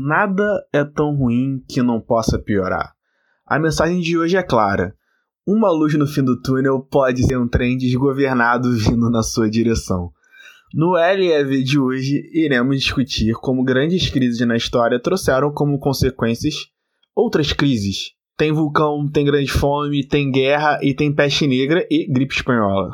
Nada 0.00 0.64
é 0.72 0.84
tão 0.84 1.12
ruim 1.12 1.60
que 1.68 1.82
não 1.82 2.00
possa 2.00 2.38
piorar. 2.38 2.92
A 3.44 3.58
mensagem 3.58 3.98
de 3.98 4.16
hoje 4.16 4.36
é 4.36 4.42
clara. 4.44 4.94
Uma 5.44 5.72
luz 5.72 5.92
no 5.94 6.06
fim 6.06 6.22
do 6.22 6.40
túnel 6.40 6.80
pode 6.88 7.24
ser 7.24 7.36
um 7.36 7.48
trem 7.48 7.76
desgovernado 7.76 8.70
vindo 8.78 9.10
na 9.10 9.24
sua 9.24 9.50
direção. 9.50 10.12
No 10.72 10.92
LEV 10.92 11.64
de 11.64 11.80
hoje, 11.80 12.22
iremos 12.32 12.78
discutir 12.78 13.34
como 13.34 13.64
grandes 13.64 14.08
crises 14.08 14.38
na 14.46 14.56
história 14.56 15.02
trouxeram 15.02 15.50
como 15.50 15.80
consequências 15.80 16.68
outras 17.12 17.52
crises. 17.52 18.12
Tem 18.36 18.52
vulcão, 18.52 19.04
tem 19.12 19.24
grande 19.24 19.50
fome, 19.50 20.06
tem 20.06 20.30
guerra 20.30 20.78
e 20.80 20.94
tem 20.94 21.12
peste 21.12 21.44
negra 21.44 21.84
e 21.90 22.06
gripe 22.06 22.36
espanhola. 22.36 22.92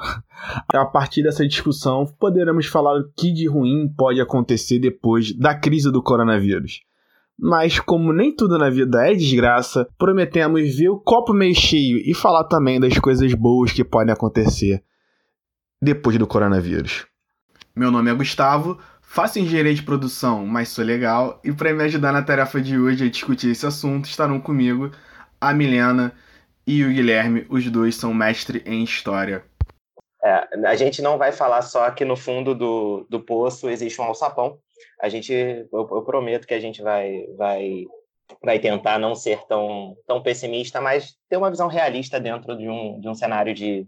A 0.69 0.87
partir 0.87 1.23
dessa 1.23 1.47
discussão, 1.47 2.07
poderemos 2.19 2.65
falar 2.65 2.99
o 2.99 3.13
que 3.15 3.31
de 3.31 3.47
ruim 3.47 3.93
pode 3.95 4.23
acontecer 4.23 4.79
depois 4.79 5.37
da 5.37 5.55
crise 5.55 5.93
do 5.93 6.03
coronavírus. 6.03 6.81
Mas, 7.39 7.81
como 7.81 8.13
nem 8.13 8.35
tudo 8.35 8.57
na 8.57 8.71
vida 8.71 9.07
é 9.07 9.15
desgraça, 9.15 9.89
prometemos 9.99 10.77
ver 10.77 10.89
o 10.89 11.01
copo 11.01 11.33
meio 11.33 11.55
cheio 11.55 11.99
e 11.99 12.15
falar 12.15 12.45
também 12.45 12.79
das 12.79 12.99
coisas 12.99 13.35
boas 13.35 13.73
que 13.73 13.85
podem 13.85 14.13
acontecer 14.13 14.83
depois 15.83 16.17
do 16.17 16.27
coronavírus. 16.27 17.07
Meu 17.75 17.91
nome 17.91 18.11
é 18.11 18.15
Gustavo, 18.15 18.79
faço 19.03 19.39
engenharia 19.39 19.75
de 19.75 19.83
produção, 19.83 20.47
mas 20.47 20.69
sou 20.69 20.85
legal, 20.85 21.41
e 21.45 21.53
para 21.53 21.75
me 21.75 21.83
ajudar 21.83 22.13
na 22.13 22.23
tarefa 22.23 22.61
de 22.61 22.79
hoje 22.79 23.05
a 23.05 23.11
discutir 23.11 23.51
esse 23.51 23.67
assunto 23.67 24.07
estarão 24.07 24.41
comigo 24.41 24.93
a 25.41 25.53
Milena 25.53 26.13
e 26.67 26.85
o 26.85 26.89
Guilherme, 26.89 27.47
os 27.51 27.69
dois 27.71 27.97
são 27.97 28.15
mestre 28.15 28.63
em 28.65 28.83
história. 28.83 29.45
É, 30.23 30.67
a 30.67 30.75
gente 30.75 31.03
não 31.03 31.19
vai 31.19 31.33
falar 31.33 31.61
só 31.61 31.91
que 31.91 32.05
no 32.05 32.17
fundo 32.17 32.55
do, 32.55 33.07
do 33.11 33.21
poço 33.21 33.69
existe 33.69 34.01
um 34.01 34.05
alçapão. 34.05 34.59
A 35.01 35.09
gente, 35.09 35.33
eu, 35.33 35.69
eu, 35.73 36.03
prometo 36.03 36.47
que 36.47 36.55
a 36.55 36.61
gente 36.61 36.83
vai, 36.83 37.27
vai, 37.37 37.85
vai 38.43 38.59
tentar 38.59 38.99
não 38.99 39.15
ser 39.15 39.45
tão, 39.47 39.97
tão 40.07 40.23
pessimista, 40.23 40.81
mas 40.81 41.17
ter 41.29 41.37
uma 41.37 41.51
visão 41.51 41.69
realista 41.69 42.21
dentro 42.21 42.57
de 42.57 42.69
um, 42.69 43.01
de 43.01 43.09
um 43.09 43.15
cenário 43.15 43.55
de, 43.55 43.87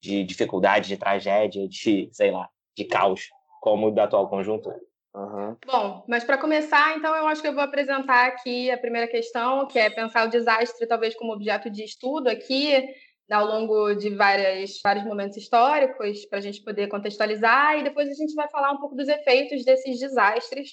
de 0.00 0.24
dificuldade, 0.24 0.88
de 0.88 0.96
tragédia, 0.96 1.68
de, 1.68 2.08
sei 2.12 2.30
lá, 2.30 2.48
de 2.76 2.84
caos, 2.84 3.28
como 3.60 3.88
o 3.88 3.90
da 3.90 4.04
atual 4.04 4.28
conjuntura. 4.28 4.78
Uhum. 5.14 5.56
Bom, 5.66 6.04
mas 6.06 6.22
para 6.22 6.38
começar, 6.38 6.96
então 6.96 7.14
eu 7.16 7.26
acho 7.26 7.42
que 7.42 7.48
eu 7.48 7.54
vou 7.54 7.64
apresentar 7.64 8.28
aqui 8.28 8.70
a 8.70 8.78
primeira 8.78 9.08
questão, 9.08 9.66
que 9.66 9.78
é 9.78 9.90
pensar 9.90 10.26
o 10.26 10.30
desastre 10.30 10.86
talvez 10.86 11.16
como 11.16 11.32
objeto 11.32 11.68
de 11.68 11.82
estudo 11.82 12.28
aqui, 12.28 12.88
ao 13.30 13.46
longo 13.46 13.94
de 13.94 14.10
várias, 14.10 14.80
vários 14.82 15.04
momentos 15.04 15.36
históricos, 15.36 16.24
para 16.26 16.38
a 16.38 16.42
gente 16.42 16.62
poder 16.62 16.88
contextualizar, 16.88 17.78
e 17.78 17.84
depois 17.84 18.08
a 18.08 18.14
gente 18.14 18.34
vai 18.34 18.48
falar 18.48 18.72
um 18.72 18.78
pouco 18.78 18.96
dos 18.96 19.08
efeitos 19.08 19.64
desses 19.64 19.98
desastres. 19.98 20.70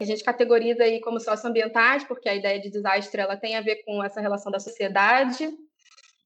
A 0.00 0.04
gente 0.04 0.22
categoriza 0.22 0.84
aí 0.84 1.00
como 1.00 1.18
socioambientais, 1.18 2.04
porque 2.04 2.28
a 2.28 2.34
ideia 2.34 2.60
de 2.60 2.70
desastre 2.70 3.20
ela 3.20 3.36
tem 3.36 3.56
a 3.56 3.60
ver 3.60 3.82
com 3.84 4.02
essa 4.02 4.20
relação 4.20 4.52
da 4.52 4.60
sociedade. 4.60 5.50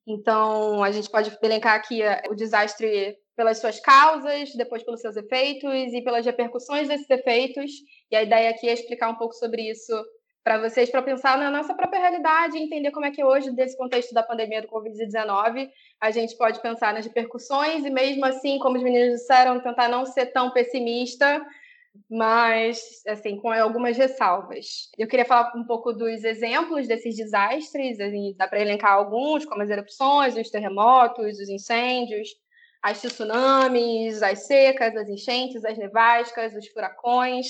Então, 0.07 0.83
a 0.83 0.91
gente 0.91 1.09
pode 1.09 1.37
elencar 1.43 1.75
aqui 1.75 2.03
eh, 2.03 2.23
o 2.29 2.35
desastre 2.35 3.17
pelas 3.35 3.59
suas 3.59 3.81
causas, 3.81 4.53
depois 4.55 4.83
pelos 4.83 5.01
seus 5.01 5.17
efeitos 5.17 5.93
e 5.93 6.03
pelas 6.03 6.27
repercussões 6.27 6.89
desses 6.89 7.09
efeitos. 7.09 7.71
E 8.11 8.17
a 8.17 8.23
ideia 8.23 8.51
aqui 8.51 8.69
é 8.69 8.73
explicar 8.73 9.09
um 9.09 9.17
pouco 9.17 9.35
sobre 9.35 9.63
isso 9.71 9.93
para 10.45 10.59
vocês, 10.59 10.91
para 10.91 11.03
pensar 11.03 11.39
na 11.39 11.51
nossa 11.51 11.75
própria 11.75 12.01
realidade 12.01 12.57
e 12.57 12.63
entender 12.63 12.91
como 12.91 13.07
é 13.07 13.11
que 13.11 13.23
hoje, 13.23 13.51
desse 13.53 13.77
contexto 13.77 14.13
da 14.13 14.23
pandemia 14.23 14.61
do 14.61 14.69
Covid-19, 14.69 15.71
a 16.01 16.11
gente 16.11 16.37
pode 16.37 16.61
pensar 16.61 16.93
nas 16.93 17.07
repercussões 17.07 17.85
e 17.85 17.91
mesmo 17.91 18.25
assim, 18.25 18.59
como 18.59 18.77
os 18.77 18.83
meninos 18.83 19.21
disseram, 19.21 19.61
tentar 19.61 19.89
não 19.89 20.05
ser 20.05 20.27
tão 20.27 20.51
pessimista, 20.51 21.45
mas 22.11 23.03
assim, 23.07 23.37
com 23.37 23.53
algumas 23.53 23.97
ressalvas. 23.97 24.91
Eu 24.99 25.07
queria 25.07 25.25
falar 25.25 25.53
um 25.55 25.65
pouco 25.65 25.93
dos 25.93 26.25
exemplos 26.25 26.89
desses 26.89 27.17
desastres, 27.17 28.01
assim, 28.01 28.35
dá 28.37 28.49
para 28.49 28.61
elencar 28.61 28.95
alguns, 28.95 29.45
como 29.45 29.63
as 29.63 29.71
erupções, 29.71 30.37
os 30.37 30.51
terremotos, 30.51 31.39
os 31.39 31.49
incêndios, 31.49 32.29
as 32.83 33.01
tsunamis, 33.01 34.23
as 34.23 34.47
secas, 34.47 34.97
as 34.97 35.09
enchentes, 35.09 35.65
as 35.65 35.79
nevascas, 35.79 36.53
os 36.57 36.67
furacões, 36.69 37.47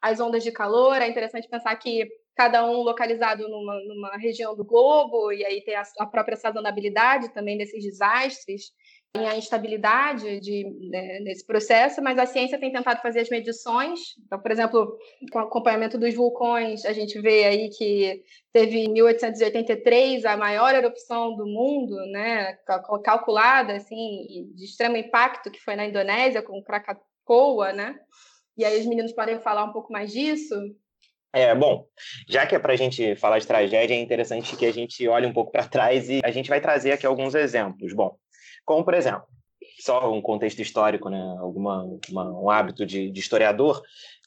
as 0.00 0.20
ondas 0.20 0.44
de 0.44 0.52
calor. 0.52 1.02
É 1.02 1.08
interessante 1.08 1.48
pensar 1.48 1.74
que 1.74 2.06
cada 2.36 2.64
um 2.66 2.82
localizado 2.82 3.48
numa, 3.48 3.80
numa 3.80 4.16
região 4.18 4.54
do 4.54 4.64
globo, 4.64 5.32
e 5.32 5.44
aí 5.44 5.62
tem 5.62 5.74
a, 5.74 5.82
a 5.98 6.06
própria 6.06 6.36
sazonabilidade 6.36 7.32
também 7.32 7.56
desses 7.56 7.82
desastres, 7.82 8.72
tem 9.10 9.26
a 9.26 9.36
instabilidade 9.36 10.38
de, 10.40 10.64
né, 10.90 11.20
nesse 11.20 11.46
processo, 11.46 12.02
mas 12.02 12.18
a 12.18 12.26
ciência 12.26 12.60
tem 12.60 12.70
tentado 12.70 13.00
fazer 13.00 13.20
as 13.20 13.30
medições. 13.30 14.00
Então, 14.26 14.38
por 14.38 14.50
exemplo, 14.50 14.98
com 15.32 15.38
o 15.38 15.42
acompanhamento 15.42 15.96
dos 15.96 16.14
vulcões, 16.14 16.84
a 16.84 16.92
gente 16.92 17.18
vê 17.22 17.44
aí 17.44 17.70
que 17.70 18.22
teve 18.52 18.80
em 18.80 18.92
1883 18.92 20.26
a 20.26 20.36
maior 20.36 20.74
erupção 20.74 21.34
do 21.34 21.46
mundo, 21.46 21.96
né, 22.10 22.52
calculada 23.02 23.76
assim, 23.76 24.52
de 24.54 24.64
extremo 24.64 24.98
impacto, 24.98 25.50
que 25.50 25.60
foi 25.60 25.74
na 25.74 25.86
Indonésia 25.86 26.42
com 26.42 26.62
Krakatoa, 26.62 27.72
né? 27.72 27.98
E 28.58 28.64
aí 28.64 28.78
os 28.78 28.86
meninos 28.86 29.12
podem 29.12 29.40
falar 29.40 29.64
um 29.64 29.72
pouco 29.72 29.90
mais 29.90 30.12
disso. 30.12 30.54
É, 31.36 31.54
bom, 31.54 31.86
já 32.26 32.46
que 32.46 32.54
é 32.54 32.58
para 32.58 32.72
a 32.72 32.76
gente 32.76 33.14
falar 33.16 33.38
de 33.38 33.46
tragédia, 33.46 33.92
é 33.92 34.00
interessante 34.00 34.56
que 34.56 34.64
a 34.64 34.72
gente 34.72 35.06
olhe 35.06 35.26
um 35.26 35.34
pouco 35.34 35.52
para 35.52 35.68
trás 35.68 36.08
e 36.08 36.22
a 36.24 36.30
gente 36.30 36.48
vai 36.48 36.62
trazer 36.62 36.92
aqui 36.92 37.04
alguns 37.04 37.34
exemplos. 37.34 37.92
Bom, 37.92 38.16
como 38.64 38.82
por 38.82 38.94
exemplo, 38.94 39.24
só 39.78 40.10
um 40.10 40.22
contexto 40.22 40.62
histórico, 40.62 41.10
né? 41.10 41.20
Alguma, 41.38 41.84
uma, 42.08 42.40
um 42.40 42.48
hábito 42.48 42.86
de, 42.86 43.10
de 43.10 43.20
historiador. 43.20 43.82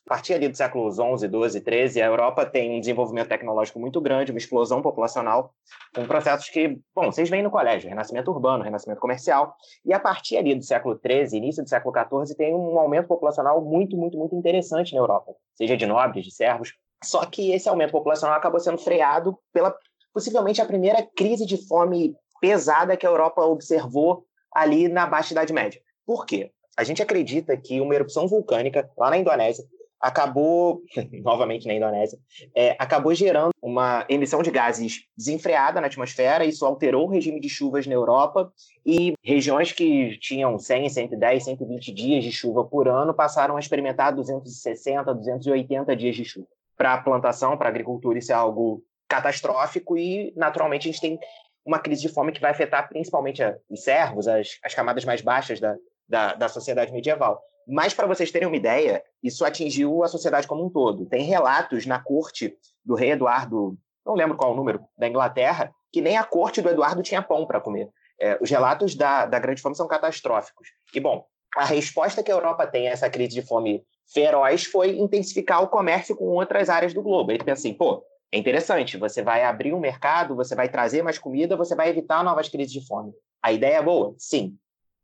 A 0.05 0.09
partir 0.09 0.35
ali 0.35 0.47
dos 0.47 0.59
séculos 0.59 0.99
11, 0.99 1.27
12, 1.27 1.61
13, 1.61 1.99
a 1.99 2.05
Europa 2.05 2.45
tem 2.45 2.77
um 2.77 2.79
desenvolvimento 2.79 3.29
tecnológico 3.29 3.79
muito 3.79 3.99
grande, 3.99 4.31
uma 4.31 4.37
explosão 4.37 4.79
populacional, 4.79 5.55
com 5.95 6.05
processos 6.05 6.47
que, 6.49 6.79
bom, 6.95 7.11
vocês 7.11 7.27
veem 7.27 7.41
no 7.41 7.49
colégio, 7.49 7.89
renascimento 7.89 8.29
urbano, 8.29 8.63
renascimento 8.63 9.01
comercial, 9.01 9.55
e 9.83 9.93
a 9.93 9.99
partir 9.99 10.37
ali 10.37 10.53
do 10.53 10.63
século 10.63 10.95
13, 10.95 11.37
início 11.37 11.63
do 11.63 11.69
século 11.69 11.91
14, 11.91 12.35
tem 12.35 12.53
um 12.53 12.77
aumento 12.77 13.07
populacional 13.07 13.63
muito, 13.63 13.97
muito, 13.97 14.15
muito 14.15 14.35
interessante 14.35 14.93
na 14.93 14.99
Europa, 14.99 15.33
seja 15.55 15.75
de 15.75 15.87
nobres, 15.87 16.25
de 16.25 16.31
servos, 16.31 16.73
só 17.03 17.25
que 17.25 17.51
esse 17.51 17.69
aumento 17.69 17.91
populacional 17.91 18.35
acabou 18.35 18.59
sendo 18.59 18.77
freado 18.77 19.37
pela 19.53 19.75
possivelmente 20.13 20.61
a 20.61 20.65
primeira 20.65 21.07
crise 21.15 21.45
de 21.45 21.57
fome 21.67 22.15
pesada 22.41 22.97
que 22.97 23.05
a 23.05 23.09
Europa 23.09 23.41
observou 23.41 24.25
ali 24.51 24.87
na 24.87 25.05
Baixa 25.05 25.33
Idade 25.33 25.53
Média. 25.53 25.81
Por 26.05 26.25
quê? 26.25 26.51
A 26.75 26.83
gente 26.83 27.01
acredita 27.01 27.55
que 27.55 27.79
uma 27.79 27.93
erupção 27.93 28.27
vulcânica 28.27 28.89
lá 28.97 29.09
na 29.09 29.17
Indonésia 29.17 29.65
acabou, 29.99 30.81
novamente 31.21 31.67
na 31.67 31.73
Indonésia, 31.73 32.17
é, 32.55 32.75
acabou 32.79 33.13
gerando 33.13 33.51
uma 33.61 34.05
emissão 34.07 34.41
de 34.41 34.49
gases 34.49 35.03
desenfreada 35.15 35.81
na 35.81 35.87
atmosfera, 35.87 36.45
isso 36.45 36.65
alterou 36.65 37.05
o 37.05 37.09
regime 37.09 37.39
de 37.39 37.49
chuvas 37.49 37.85
na 37.85 37.93
Europa 37.93 38.51
e 38.85 39.13
regiões 39.21 39.73
que 39.73 40.17
tinham 40.19 40.57
100, 40.57 40.89
110, 40.89 41.43
120 41.43 41.93
dias 41.93 42.23
de 42.23 42.31
chuva 42.31 42.63
por 42.63 42.87
ano 42.87 43.13
passaram 43.13 43.57
a 43.57 43.59
experimentar 43.59 44.15
260, 44.15 45.13
280 45.13 45.95
dias 45.95 46.15
de 46.15 46.23
chuva 46.23 46.47
para 46.79 46.93
a 46.93 47.01
plantação, 47.01 47.57
para 47.57 47.67
a 47.67 47.69
agricultura, 47.71 48.17
isso 48.17 48.31
é 48.31 48.35
algo 48.35 48.81
catastrófico 49.05 49.97
e, 49.97 50.33
naturalmente, 50.37 50.87
a 50.87 50.91
gente 50.91 51.01
tem 51.01 51.19
uma 51.65 51.77
crise 51.77 52.01
de 52.01 52.07
fome 52.07 52.31
que 52.31 52.39
vai 52.39 52.51
afetar 52.51 52.87
principalmente 52.87 53.41
os 53.69 53.83
servos, 53.83 54.29
as, 54.29 54.57
as 54.63 54.73
camadas 54.73 55.03
mais 55.03 55.21
baixas 55.21 55.59
da, 55.59 55.75
da, 56.07 56.33
da 56.35 56.47
sociedade 56.47 56.93
medieval. 56.93 57.41
Mas, 57.67 57.93
para 57.93 58.07
vocês 58.07 58.31
terem 58.31 58.47
uma 58.47 58.55
ideia, 58.55 59.03
isso 59.21 59.43
atingiu 59.43 60.05
a 60.05 60.07
sociedade 60.07 60.47
como 60.47 60.65
um 60.65 60.69
todo. 60.69 61.05
Tem 61.05 61.23
relatos 61.23 61.85
na 61.85 62.01
corte 62.01 62.55
do 62.83 62.95
rei 62.95 63.11
Eduardo, 63.11 63.77
não 64.05 64.15
lembro 64.15 64.37
qual 64.37 64.53
o 64.53 64.55
número, 64.55 64.79
da 64.97 65.09
Inglaterra, 65.09 65.73
que 65.91 65.99
nem 65.99 66.15
a 66.15 66.23
corte 66.23 66.61
do 66.61 66.69
Eduardo 66.69 67.03
tinha 67.03 67.21
pão 67.21 67.45
para 67.45 67.59
comer. 67.59 67.89
É, 68.21 68.37
os 68.41 68.49
relatos 68.49 68.95
da, 68.95 69.25
da 69.25 69.37
grande 69.37 69.61
fome 69.61 69.75
são 69.75 69.87
catastróficos. 69.87 70.69
E, 70.95 70.99
bom, 71.01 71.25
a 71.57 71.65
resposta 71.65 72.23
que 72.23 72.31
a 72.31 72.35
Europa 72.35 72.65
tem 72.65 72.87
a 72.87 72.91
essa 72.91 73.09
crise 73.09 73.33
de 73.33 73.41
fome 73.41 73.83
feroz 74.13 74.65
foi 74.65 74.97
intensificar 74.97 75.63
o 75.63 75.67
comércio 75.67 76.15
com 76.15 76.25
outras 76.25 76.69
áreas 76.69 76.93
do 76.93 77.01
globo. 77.01 77.37
Tu 77.37 77.45
pensa 77.45 77.61
assim, 77.61 77.73
pô, 77.73 78.03
é 78.31 78.37
interessante, 78.37 78.97
você 78.97 79.21
vai 79.21 79.43
abrir 79.43 79.73
um 79.73 79.79
mercado, 79.79 80.35
você 80.35 80.55
vai 80.55 80.69
trazer 80.69 81.01
mais 81.01 81.17
comida, 81.17 81.57
você 81.57 81.75
vai 81.75 81.89
evitar 81.89 82.23
novas 82.23 82.47
crises 82.47 82.71
de 82.71 82.85
fome. 82.85 83.11
A 83.41 83.51
ideia 83.51 83.77
é 83.77 83.81
boa? 83.81 84.13
Sim, 84.17 84.55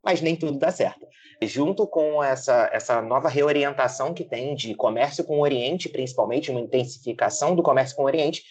mas 0.04 0.20
nem 0.20 0.36
tudo 0.36 0.58
dá 0.58 0.70
certo. 0.70 1.06
Junto 1.42 1.86
com 1.86 2.22
essa, 2.22 2.70
essa 2.72 3.02
nova 3.02 3.28
reorientação 3.28 4.14
que 4.14 4.24
tem 4.24 4.54
de 4.54 4.74
comércio 4.74 5.24
com 5.24 5.38
o 5.38 5.42
Oriente, 5.42 5.88
principalmente, 5.88 6.50
uma 6.50 6.60
intensificação 6.60 7.54
do 7.54 7.62
comércio 7.62 7.96
com 7.96 8.02
o 8.02 8.06
Oriente, 8.06 8.42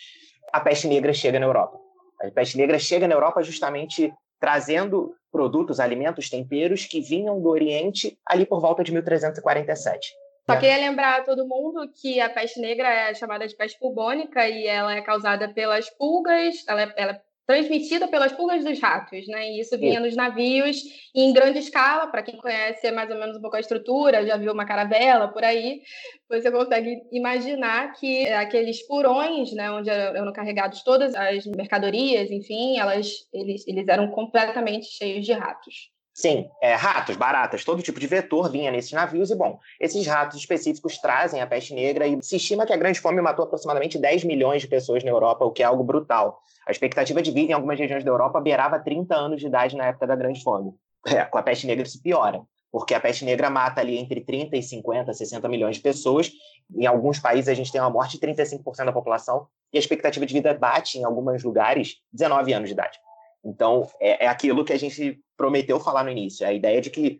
a 0.51 0.59
peste 0.59 0.88
negra 0.88 1.13
chega 1.13 1.39
na 1.39 1.45
Europa. 1.45 1.80
A 2.21 2.30
peste 2.31 2.57
negra 2.57 2.77
chega 2.77 3.07
na 3.07 3.15
Europa 3.15 3.41
justamente 3.41 4.13
trazendo 4.39 5.15
produtos, 5.31 5.80
alimentos, 5.80 6.30
temperos 6.30 6.85
que 6.85 7.01
vinham 7.01 7.41
do 7.41 7.50
Oriente 7.50 8.18
ali 8.25 8.45
por 8.45 8.59
volta 8.59 8.83
de 8.83 8.91
1347. 8.91 10.13
Só 10.47 10.59
queria 10.59 10.77
lembrar 10.77 11.21
a 11.21 11.24
todo 11.24 11.47
mundo 11.47 11.92
que 12.00 12.21
a 12.21 12.30
peste 12.30 12.59
negra 12.59 12.88
é 12.88 13.13
chamada 13.15 13.47
de 13.47 13.56
peste 13.56 13.80
bubônica 13.80 14.47
e 14.47 14.68
ela 14.68 14.94
é 14.94 15.01
causada 15.01 15.51
pelas 15.51 15.89
pulgas, 15.97 16.63
ela 16.68 16.83
é, 16.83 16.94
ela 16.95 17.12
é 17.13 17.21
transmitida 17.47 18.07
pelas 18.07 18.31
pulgas 18.31 18.63
dos 18.63 18.80
ratos, 18.80 19.27
né? 19.27 19.50
E 19.50 19.62
isso 19.62 19.77
vinha 19.77 20.00
nos 20.00 20.15
navios 20.15 20.81
em 21.15 21.33
grande 21.33 21.59
escala, 21.59 22.07
para 22.07 22.24
quem 22.24 22.38
conhece 22.38 22.92
mais 22.92 23.09
ou 23.09 23.18
menos 23.18 23.38
um 23.38 23.42
pouco 23.42 23.56
a 23.56 23.59
estrutura, 23.59 24.25
já 24.25 24.38
viu 24.38 24.51
uma 24.51 24.65
caravela 24.65 25.27
por 25.27 25.44
aí, 25.44 25.81
você 26.30 26.51
consegue 26.51 27.01
imaginar 27.12 27.94
que 27.94 28.27
aqueles 28.30 28.81
furões, 28.81 29.51
né, 29.53 29.69
onde 29.71 29.89
eram 29.89 30.33
carregados 30.33 30.83
todas 30.83 31.13
as 31.15 31.45
mercadorias, 31.45 32.30
enfim, 32.31 32.77
elas 32.77 33.12
eles, 33.33 33.68
eles 33.68 33.88
eram 33.88 34.09
completamente 34.12 34.86
cheios 34.88 35.25
de 35.25 35.33
ratos. 35.33 35.94
Sim, 36.17 36.50
é, 36.62 36.75
ratos, 36.75 37.17
baratas, 37.17 37.65
todo 37.65 37.83
tipo 37.83 38.00
de 38.00 38.07
vetor 38.07 38.50
vinha 38.50 38.71
nesses 38.71 38.94
navios 38.94 39.31
e, 39.31 39.35
bom, 39.35 39.59
esses 39.81 40.07
ratos 40.07 40.39
específicos 40.39 40.97
trazem 40.97 41.41
a 41.41 41.45
peste 41.45 41.73
negra 41.73 42.07
e 42.07 42.17
se 42.23 42.38
estima 42.38 42.65
que 42.65 42.71
a 42.71 42.77
Grande 42.77 43.01
Fome 43.01 43.21
matou 43.21 43.44
aproximadamente 43.44 44.00
10 44.00 44.23
milhões 44.23 44.62
de 44.62 44.69
pessoas 44.69 45.03
na 45.03 45.12
Europa, 45.12 45.44
o 45.44 45.51
que 45.51 45.62
é 45.62 45.65
algo 45.65 45.83
brutal. 45.83 46.39
A 46.65 46.71
expectativa 46.71 47.21
de 47.21 47.31
vida 47.31 47.51
em 47.51 47.53
algumas 47.53 47.77
regiões 47.77 48.01
da 48.06 48.09
Europa 48.09 48.39
beirava 48.39 48.79
30 48.79 49.13
anos 49.13 49.41
de 49.41 49.47
idade 49.47 49.75
na 49.75 49.88
época 49.88 50.07
da 50.07 50.15
Grande 50.15 50.41
Fome. 50.41 50.73
É, 51.06 51.25
com 51.25 51.38
a 51.38 51.44
peste 51.44 51.67
negra 51.67 51.85
isso 51.85 52.01
piora, 52.01 52.41
porque 52.71 52.94
a 52.94 53.00
peste 53.00 53.25
negra 53.25 53.50
mata 53.50 53.81
ali 53.81 53.97
entre 53.97 54.21
30 54.21 54.56
e 54.56 54.63
50, 54.63 55.13
60 55.13 55.50
milhões 55.50 55.75
de 55.75 55.81
pessoas. 55.81 56.31
Em 56.73 56.85
alguns 56.85 57.19
países 57.19 57.50
a 57.50 57.53
gente 57.53 57.73
tem 57.73 57.81
uma 57.81 57.89
morte 57.89 58.18
de 58.18 58.25
35% 58.25 58.85
da 58.85 58.94
população 58.94 59.47
e 59.73 59.77
a 59.77 59.79
expectativa 59.81 60.25
de 60.25 60.33
vida 60.33 60.53
bate, 60.53 60.97
em 60.97 61.03
alguns 61.03 61.44
lugares, 61.44 61.97
19 62.13 62.53
anos 62.53 62.69
de 62.69 62.73
idade. 62.73 62.97
Então, 63.44 63.85
é, 64.00 64.23
é 64.23 64.27
aquilo 64.29 64.63
que 64.63 64.71
a 64.71 64.79
gente 64.79 65.19
prometeu 65.37 65.79
falar 65.79 66.03
no 66.03 66.09
início, 66.09 66.45
é 66.45 66.49
a 66.49 66.53
ideia 66.53 66.81
de 66.81 66.89
que 66.89 67.19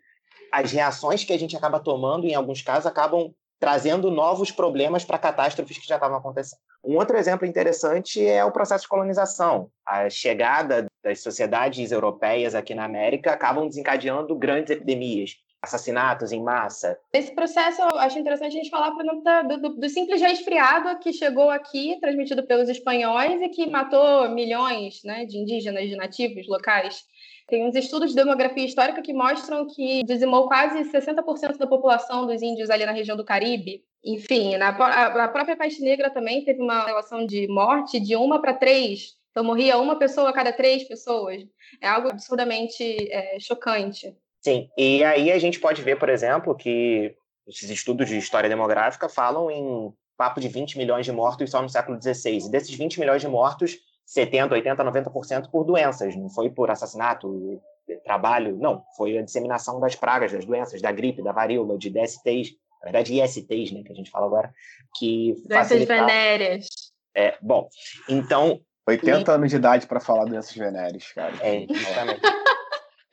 as 0.52 0.72
reações 0.72 1.24
que 1.24 1.34
a 1.34 1.40
gente 1.40 1.56
acaba 1.56 1.80
tomando, 1.80 2.26
em 2.26 2.36
alguns 2.36 2.62
casos, 2.62 2.86
acabam 2.86 3.34
trazendo 3.60 4.12
novos 4.12 4.52
problemas 4.52 5.04
para 5.04 5.18
catástrofes 5.18 5.78
que 5.78 5.88
já 5.88 5.96
estavam 5.96 6.18
acontecendo. 6.18 6.60
Um 6.84 6.98
outro 6.98 7.18
exemplo 7.18 7.48
interessante 7.48 8.26
é 8.26 8.46
o 8.46 8.52
processo 8.52 8.84
de 8.84 8.88
colonização. 8.88 9.70
A 9.86 10.10
chegada 10.10 10.86
das 11.04 11.20
sociedades 11.22 11.92
europeias 11.92 12.54
aqui 12.54 12.76
na 12.76 12.86
América 12.86 13.32
acabam 13.32 13.68
desencadeando 13.68 14.36
grandes 14.36 14.72
epidemias, 14.72 15.36
assassinatos 15.66 16.32
em 16.32 16.42
massa. 16.42 16.98
Esse 17.14 17.34
processo, 17.34 17.82
eu 17.82 18.00
acho 18.00 18.18
interessante 18.18 18.54
a 18.54 18.58
gente 18.58 18.70
falar, 18.70 18.92
por 18.92 19.02
exemplo, 19.02 19.24
do, 19.48 19.58
do, 19.58 19.76
do, 19.78 19.90
simples 19.90 20.22
resfriado 20.22 20.98
que 21.00 21.12
chegou 21.12 21.50
aqui, 21.50 21.98
transmitido 22.00 22.46
pelos 22.46 22.70
espanhóis 22.70 23.42
e 23.42 23.50
que 23.50 23.70
matou 23.70 24.30
milhões 24.30 25.02
né, 25.04 25.26
de 25.26 25.38
indígenas, 25.38 25.90
de 25.90 25.96
nativos 25.96 26.48
locais. 26.48 27.04
Tem 27.48 27.68
uns 27.68 27.76
estudos 27.76 28.10
de 28.10 28.16
demografia 28.16 28.66
histórica 28.66 29.02
que 29.02 29.14
mostram 29.14 29.68
que 29.68 30.04
dizimou 30.04 30.48
quase 30.48 30.84
60% 30.90 31.58
da 31.58 31.68
população 31.68 32.26
dos 32.26 32.42
índios 32.42 32.70
ali 32.70 32.86
na 32.86 32.92
região 32.92 33.16
do 33.16 33.24
Caribe. 33.24 33.84
Enfim, 34.04 34.58
na, 34.58 34.70
a, 34.70 35.26
a 35.26 35.28
própria 35.28 35.56
peste 35.56 35.82
negra 35.82 36.10
também 36.10 36.44
teve 36.44 36.62
uma 36.62 36.86
relação 36.86 37.26
de 37.26 37.48
morte 37.48 38.00
de 38.00 38.16
uma 38.16 38.42
para 38.42 38.54
três. 38.54 39.16
Então, 39.30 39.44
morria 39.44 39.78
uma 39.78 40.00
pessoa 40.00 40.30
a 40.30 40.34
cada 40.34 40.54
três 40.54 40.88
pessoas. 40.88 41.44
É 41.82 41.88
algo 41.88 42.10
absurdamente 42.10 42.84
é, 43.12 43.38
chocante. 43.40 44.16
Sim, 44.46 44.70
e 44.78 45.04
aí 45.04 45.32
a 45.32 45.40
gente 45.40 45.60
pode 45.60 45.82
ver, 45.82 45.98
por 45.98 46.08
exemplo, 46.08 46.54
que 46.54 47.16
esses 47.48 47.68
estudos 47.68 48.08
de 48.08 48.16
história 48.16 48.48
demográfica 48.48 49.10
falam 49.10 49.50
em 49.50 49.92
papo 50.16 50.40
de 50.40 50.48
20 50.48 50.78
milhões 50.78 51.04
de 51.04 51.12
mortos 51.12 51.50
só 51.50 51.64
no 51.64 51.68
século 51.68 52.00
XVI. 52.00 52.46
E 52.46 52.52
desses 52.52 52.76
20 52.76 53.00
milhões 53.00 53.24
de 53.24 53.28
mortos, 53.28 53.76
70, 54.06 54.54
80, 54.54 54.86
90% 54.86 55.50
por 55.50 55.64
doenças. 55.64 56.16
Não 56.16 56.30
foi 56.30 56.52
por 56.52 56.70
assassinato, 56.70 57.60
trabalho, 58.04 58.56
não. 58.56 58.84
Foi 58.96 59.18
a 59.18 59.24
disseminação 59.24 59.80
das 59.80 59.96
pragas, 59.96 60.32
das 60.32 60.46
doenças, 60.46 60.80
da 60.80 60.92
gripe, 60.92 61.24
da 61.24 61.32
varíola, 61.32 61.76
de 61.76 61.90
DSTs, 61.90 62.52
na 62.84 62.92
verdade 62.92 63.20
ISTs, 63.20 63.72
né, 63.72 63.82
que 63.84 63.94
a 63.94 63.96
gente 63.96 64.12
fala 64.12 64.28
agora, 64.28 64.54
que 64.96 65.34
doenças 65.48 65.70
facilitava... 65.70 66.02
venéreas. 66.02 66.68
É, 67.16 67.36
bom, 67.42 67.68
então... 68.08 68.62
80 68.88 69.32
e... 69.32 69.34
anos 69.34 69.50
de 69.50 69.56
idade 69.56 69.88
para 69.88 70.00
falar 70.00 70.26
doenças 70.26 70.56
venéreas, 70.56 71.12
cara. 71.14 71.34
É, 71.42 71.66
justamente. 71.68 72.22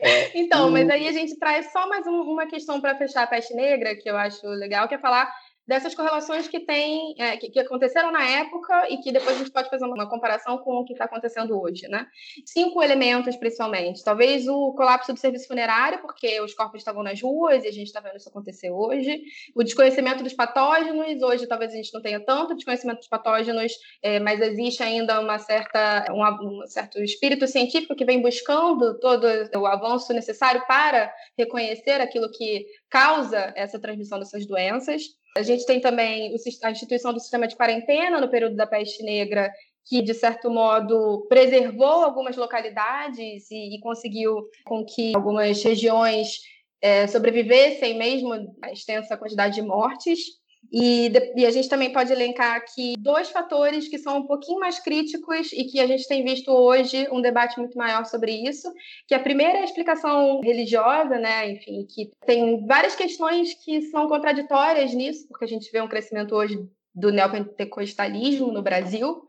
É, 0.03 0.37
então, 0.37 0.69
mas 0.71 0.91
aí 0.91 1.07
a 1.07 1.13
gente 1.13 1.39
traz 1.39 1.71
só 1.71 1.89
mais 1.89 2.05
um, 2.07 2.23
uma 2.23 2.47
questão 2.47 2.81
para 2.81 2.97
fechar 2.97 3.23
a 3.23 3.27
peste 3.27 3.55
negra, 3.55 3.95
que 3.95 4.11
eu 4.11 4.17
acho 4.17 4.45
legal, 4.49 4.89
que 4.89 4.97
é 4.97 4.99
falar 4.99 5.33
dessas 5.67 5.95
correlações 5.95 6.49
que 6.49 6.61
tem, 6.61 7.15
é, 7.19 7.37
que, 7.37 7.49
que, 7.51 7.61
aconteceram 7.61 8.11
na 8.11 8.27
época 8.27 8.91
e 8.91 8.99
que 8.99 9.13
depois 9.13 9.37
a 9.37 9.39
gente 9.39 9.51
pode 9.51 9.71
fazer 9.71 9.85
uma, 9.85 10.09
comparação 10.09 10.59
com 10.59 10.75
o 10.75 10.85
que 10.85 10.93
está 10.93 11.05
acontecendo 11.05 11.61
hoje, 11.61 11.87
né? 11.89 12.07
Cinco 12.45 12.83
elementos, 12.83 13.37
principalmente. 13.37 14.03
Talvez 14.03 14.49
o 14.49 14.73
colapso 14.73 15.13
do 15.13 15.19
serviço 15.19 15.47
funerário, 15.47 16.01
porque 16.01 16.41
os 16.41 16.53
corpos 16.55 16.81
estavam 16.81 17.03
nas 17.03 17.21
ruas 17.23 17.65
e 17.65 17.69
a 17.69 17.73
gente 17.73 17.87
está 17.87 18.01
vendo 18.01 18.17
isso 18.17 18.29
acontecer 18.29 18.71
hoje. 18.71 19.23
O 19.55 19.63
desconhecimento 19.63 20.23
dos 20.23 20.35
patógenos, 20.35 21.23
hoje 21.23 21.47
talvez 21.47 21.73
a 21.73 21.77
gente 21.77 21.95
não 21.95 22.03
tenha 22.03 22.21
tanto 22.21 22.55
desconhecimento 22.55 22.99
dos 22.99 23.09
patógenos, 23.09 23.73
é, 24.03 24.19
mas 24.19 24.41
existe 24.41 24.83
ainda 24.83 25.21
uma 25.21 25.39
certa, 25.39 26.07
um, 26.11 26.63
um 26.63 26.67
certo 26.67 27.01
espírito 27.03 27.47
científico 27.47 27.95
que 27.95 28.05
vem 28.05 28.21
buscando 28.21 28.99
todo 28.99 29.27
o 29.57 29.67
avanço 29.67 30.13
necessário 30.13 30.65
para 30.67 31.13
reconhecer 31.39 32.01
aquilo 32.01 32.31
que 32.31 32.67
causa 32.91 33.53
essa 33.57 33.79
transmissão 33.81 34.19
dessas 34.19 34.47
doenças. 34.47 35.22
A 35.37 35.43
gente 35.43 35.65
tem 35.65 35.81
também 35.81 36.35
a 36.63 36.71
instituição 36.71 37.13
do 37.13 37.21
sistema 37.21 37.49
de 37.49 37.57
quarentena 37.57 38.21
no 38.21 38.29
período 38.29 38.55
da 38.55 38.67
peste 38.67 39.03
negra, 39.03 39.51
que, 39.85 40.03
de 40.03 40.15
certo 40.15 40.51
modo, 40.51 41.27
preservou 41.29 42.05
algumas 42.05 42.37
localidades 42.37 43.51
e, 43.51 43.77
e 43.77 43.81
conseguiu 43.81 44.49
com 44.65 44.85
que 44.85 45.15
algumas 45.15 45.63
regiões 45.63 46.39
é, 46.81 47.07
sobrevivessem 47.07 47.97
mesmo 47.97 48.33
a 48.63 48.73
extensa 48.73 49.17
quantidade 49.17 49.55
de 49.55 49.63
mortes. 49.63 50.42
E, 50.71 51.13
e, 51.37 51.45
a 51.45 51.51
gente 51.51 51.69
também 51.69 51.93
pode 51.93 52.13
elencar 52.13 52.57
aqui 52.57 52.95
dois 52.99 53.29
fatores 53.31 53.89
que 53.89 53.99
são 53.99 54.19
um 54.19 54.27
pouquinho 54.27 54.61
mais 54.61 54.79
críticos 54.79 55.53
e 55.53 55.65
que 55.65 55.81
a 55.81 55.87
gente 55.87 56.07
tem 56.07 56.25
visto 56.25 56.51
hoje 56.51 57.07
um 57.11 57.21
debate 57.21 57.59
muito 57.59 57.77
maior 57.77 58.05
sobre 58.07 58.33
isso, 58.33 58.73
que 59.07 59.15
a 59.15 59.21
primeira 59.21 59.59
é 59.59 59.61
a 59.63 59.65
explicação 59.65 60.41
religiosa, 60.41 61.19
né, 61.19 61.51
enfim, 61.51 61.87
que 61.87 62.11
tem 62.25 62.65
várias 62.67 62.95
questões 62.95 63.53
que 63.55 63.83
são 63.83 64.09
contraditórias 64.09 64.95
nisso, 64.95 65.27
porque 65.29 65.45
a 65.45 65.49
gente 65.49 65.71
vê 65.71 65.81
um 65.81 65.89
crescimento 65.89 66.35
hoje 66.35 66.59
do 66.95 67.11
neopentecostalismo 67.11 68.53
no 68.53 68.63
Brasil, 68.63 69.27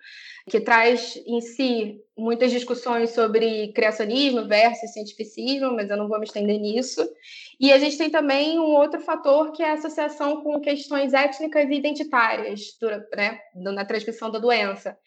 que 0.50 0.60
traz 0.60 1.16
em 1.26 1.40
si 1.40 2.02
muitas 2.18 2.52
discussões 2.52 3.12
sobre 3.12 3.72
criacionismo 3.74 4.48
versus 4.48 4.92
cientificismo, 4.92 5.74
mas 5.74 5.90
eu 5.90 5.98
não 5.98 6.08
vou 6.08 6.20
me 6.20 6.26
estender 6.26 6.60
nisso. 6.60 7.02
E 7.60 7.72
a 7.72 7.78
gente 7.78 7.98
tem 7.98 8.10
também 8.10 8.60
um 8.60 8.76
outro 8.76 9.00
fator 9.00 9.52
que 9.54 9.64
é 9.64 9.72
a 9.72 9.74
associação 9.74 10.44
com 10.44 10.60
questões 10.60 11.14
étnicas 11.14 11.70
e 11.70 11.74
identitárias 11.74 12.78
né, 13.16 13.40
na 13.56 13.86
transmissão 13.86 14.30
da 14.30 14.38
doença. 14.38 14.98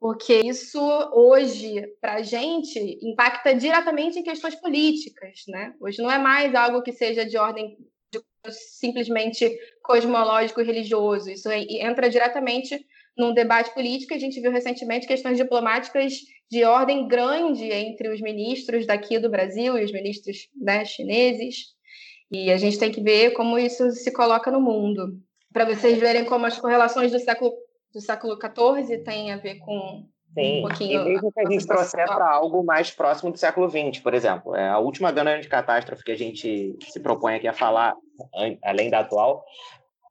Porque 0.00 0.32
isso, 0.40 0.80
hoje, 1.12 1.84
para 2.00 2.14
a 2.14 2.22
gente, 2.22 2.78
impacta 3.02 3.52
diretamente 3.52 4.16
em 4.16 4.22
questões 4.22 4.54
políticas. 4.54 5.42
Né? 5.48 5.74
Hoje 5.80 6.00
não 6.00 6.10
é 6.10 6.18
mais 6.18 6.54
algo 6.54 6.82
que 6.82 6.92
seja 6.92 7.26
de 7.26 7.36
ordem 7.36 7.76
de, 8.12 8.22
simplesmente 8.48 9.58
cosmológico 9.82 10.60
e 10.60 10.64
religioso. 10.64 11.28
Isso 11.28 11.50
entra 11.50 12.08
diretamente 12.08 12.86
num 13.18 13.34
debate 13.34 13.74
político. 13.74 14.14
A 14.14 14.18
gente 14.18 14.40
viu 14.40 14.52
recentemente 14.52 15.06
questões 15.06 15.36
diplomáticas 15.36 16.14
de 16.50 16.64
ordem 16.64 17.06
grande 17.08 17.70
entre 17.70 18.08
os 18.08 18.20
ministros 18.20 18.86
daqui 18.86 19.18
do 19.18 19.28
Brasil 19.28 19.76
e 19.76 19.84
os 19.84 19.92
ministros 19.92 20.48
né, 20.56 20.84
chineses. 20.84 21.76
E 22.30 22.50
a 22.50 22.56
gente 22.56 22.78
tem 22.78 22.92
que 22.92 23.02
ver 23.02 23.32
como 23.32 23.58
isso 23.58 23.90
se 23.90 24.12
coloca 24.12 24.50
no 24.50 24.60
mundo. 24.60 25.18
Para 25.52 25.64
vocês 25.64 25.98
verem 25.98 26.24
como 26.24 26.46
as 26.46 26.58
correlações 26.58 27.10
do 27.10 27.18
século 27.18 27.52
do 27.92 28.00
século 28.00 28.38
XIV 28.38 28.98
têm 28.98 29.32
a 29.32 29.38
ver 29.38 29.56
com 29.56 30.06
Sim, 30.34 30.58
um 30.58 30.68
pouquinho. 30.68 31.00
E 31.00 31.04
mesmo 31.04 31.32
que 31.32 31.40
a 31.40 31.50
gente 31.50 31.66
trouxer 31.66 32.06
para 32.06 32.30
algo 32.30 32.62
mais 32.62 32.90
próximo 32.90 33.32
do 33.32 33.38
século 33.38 33.68
XX, 33.68 34.02
por 34.02 34.14
exemplo. 34.14 34.54
É 34.54 34.68
a 34.68 34.78
última 34.78 35.10
grande 35.10 35.48
catástrofe 35.48 36.04
que 36.04 36.12
a 36.12 36.16
gente 36.16 36.76
se 36.82 37.00
propõe 37.00 37.34
aqui 37.34 37.48
a 37.48 37.52
falar, 37.52 37.96
além 38.62 38.90
da 38.90 39.00
atual, 39.00 39.44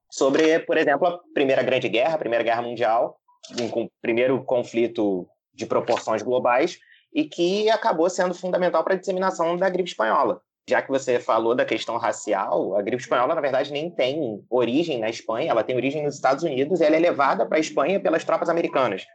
sobre, 0.10 0.60
por 0.60 0.78
exemplo, 0.78 1.08
a 1.08 1.20
Primeira 1.34 1.64
Grande 1.64 1.90
Guerra, 1.90 2.16
a 2.16 2.20
Primeira 2.20 2.44
Guerra 2.44 2.62
Mundial, 2.62 3.18
um 3.60 3.90
primeiro 4.02 4.44
conflito 4.44 5.28
de 5.54 5.66
proporções 5.66 6.22
globais, 6.22 6.80
e 7.14 7.26
que 7.26 7.70
acabou 7.70 8.10
sendo 8.10 8.34
fundamental 8.34 8.84
para 8.84 8.94
a 8.94 8.98
disseminação 8.98 9.58
da 9.58 9.70
gripe 9.70 9.90
espanhola. 9.90 10.42
Já 10.70 10.82
que 10.82 10.90
você 10.90 11.18
falou 11.18 11.56
da 11.56 11.64
questão 11.64 11.98
racial, 11.98 12.78
a 12.78 12.82
gripe 12.82 13.02
espanhola, 13.02 13.34
na 13.34 13.40
verdade, 13.40 13.72
nem 13.72 13.90
tem 13.90 14.44
origem 14.50 15.00
na 15.00 15.10
Espanha, 15.10 15.50
ela 15.50 15.64
tem 15.64 15.78
origem 15.78 16.04
nos 16.04 16.16
Estados 16.16 16.44
Unidos 16.44 16.82
e 16.82 16.84
ela 16.84 16.98
é 16.98 17.00
levada 17.00 17.46
para 17.46 17.58
a 17.58 17.60
Espanha 17.60 18.02
pelas 18.02 18.26
tropas 18.26 18.50
americanas, 18.50 19.06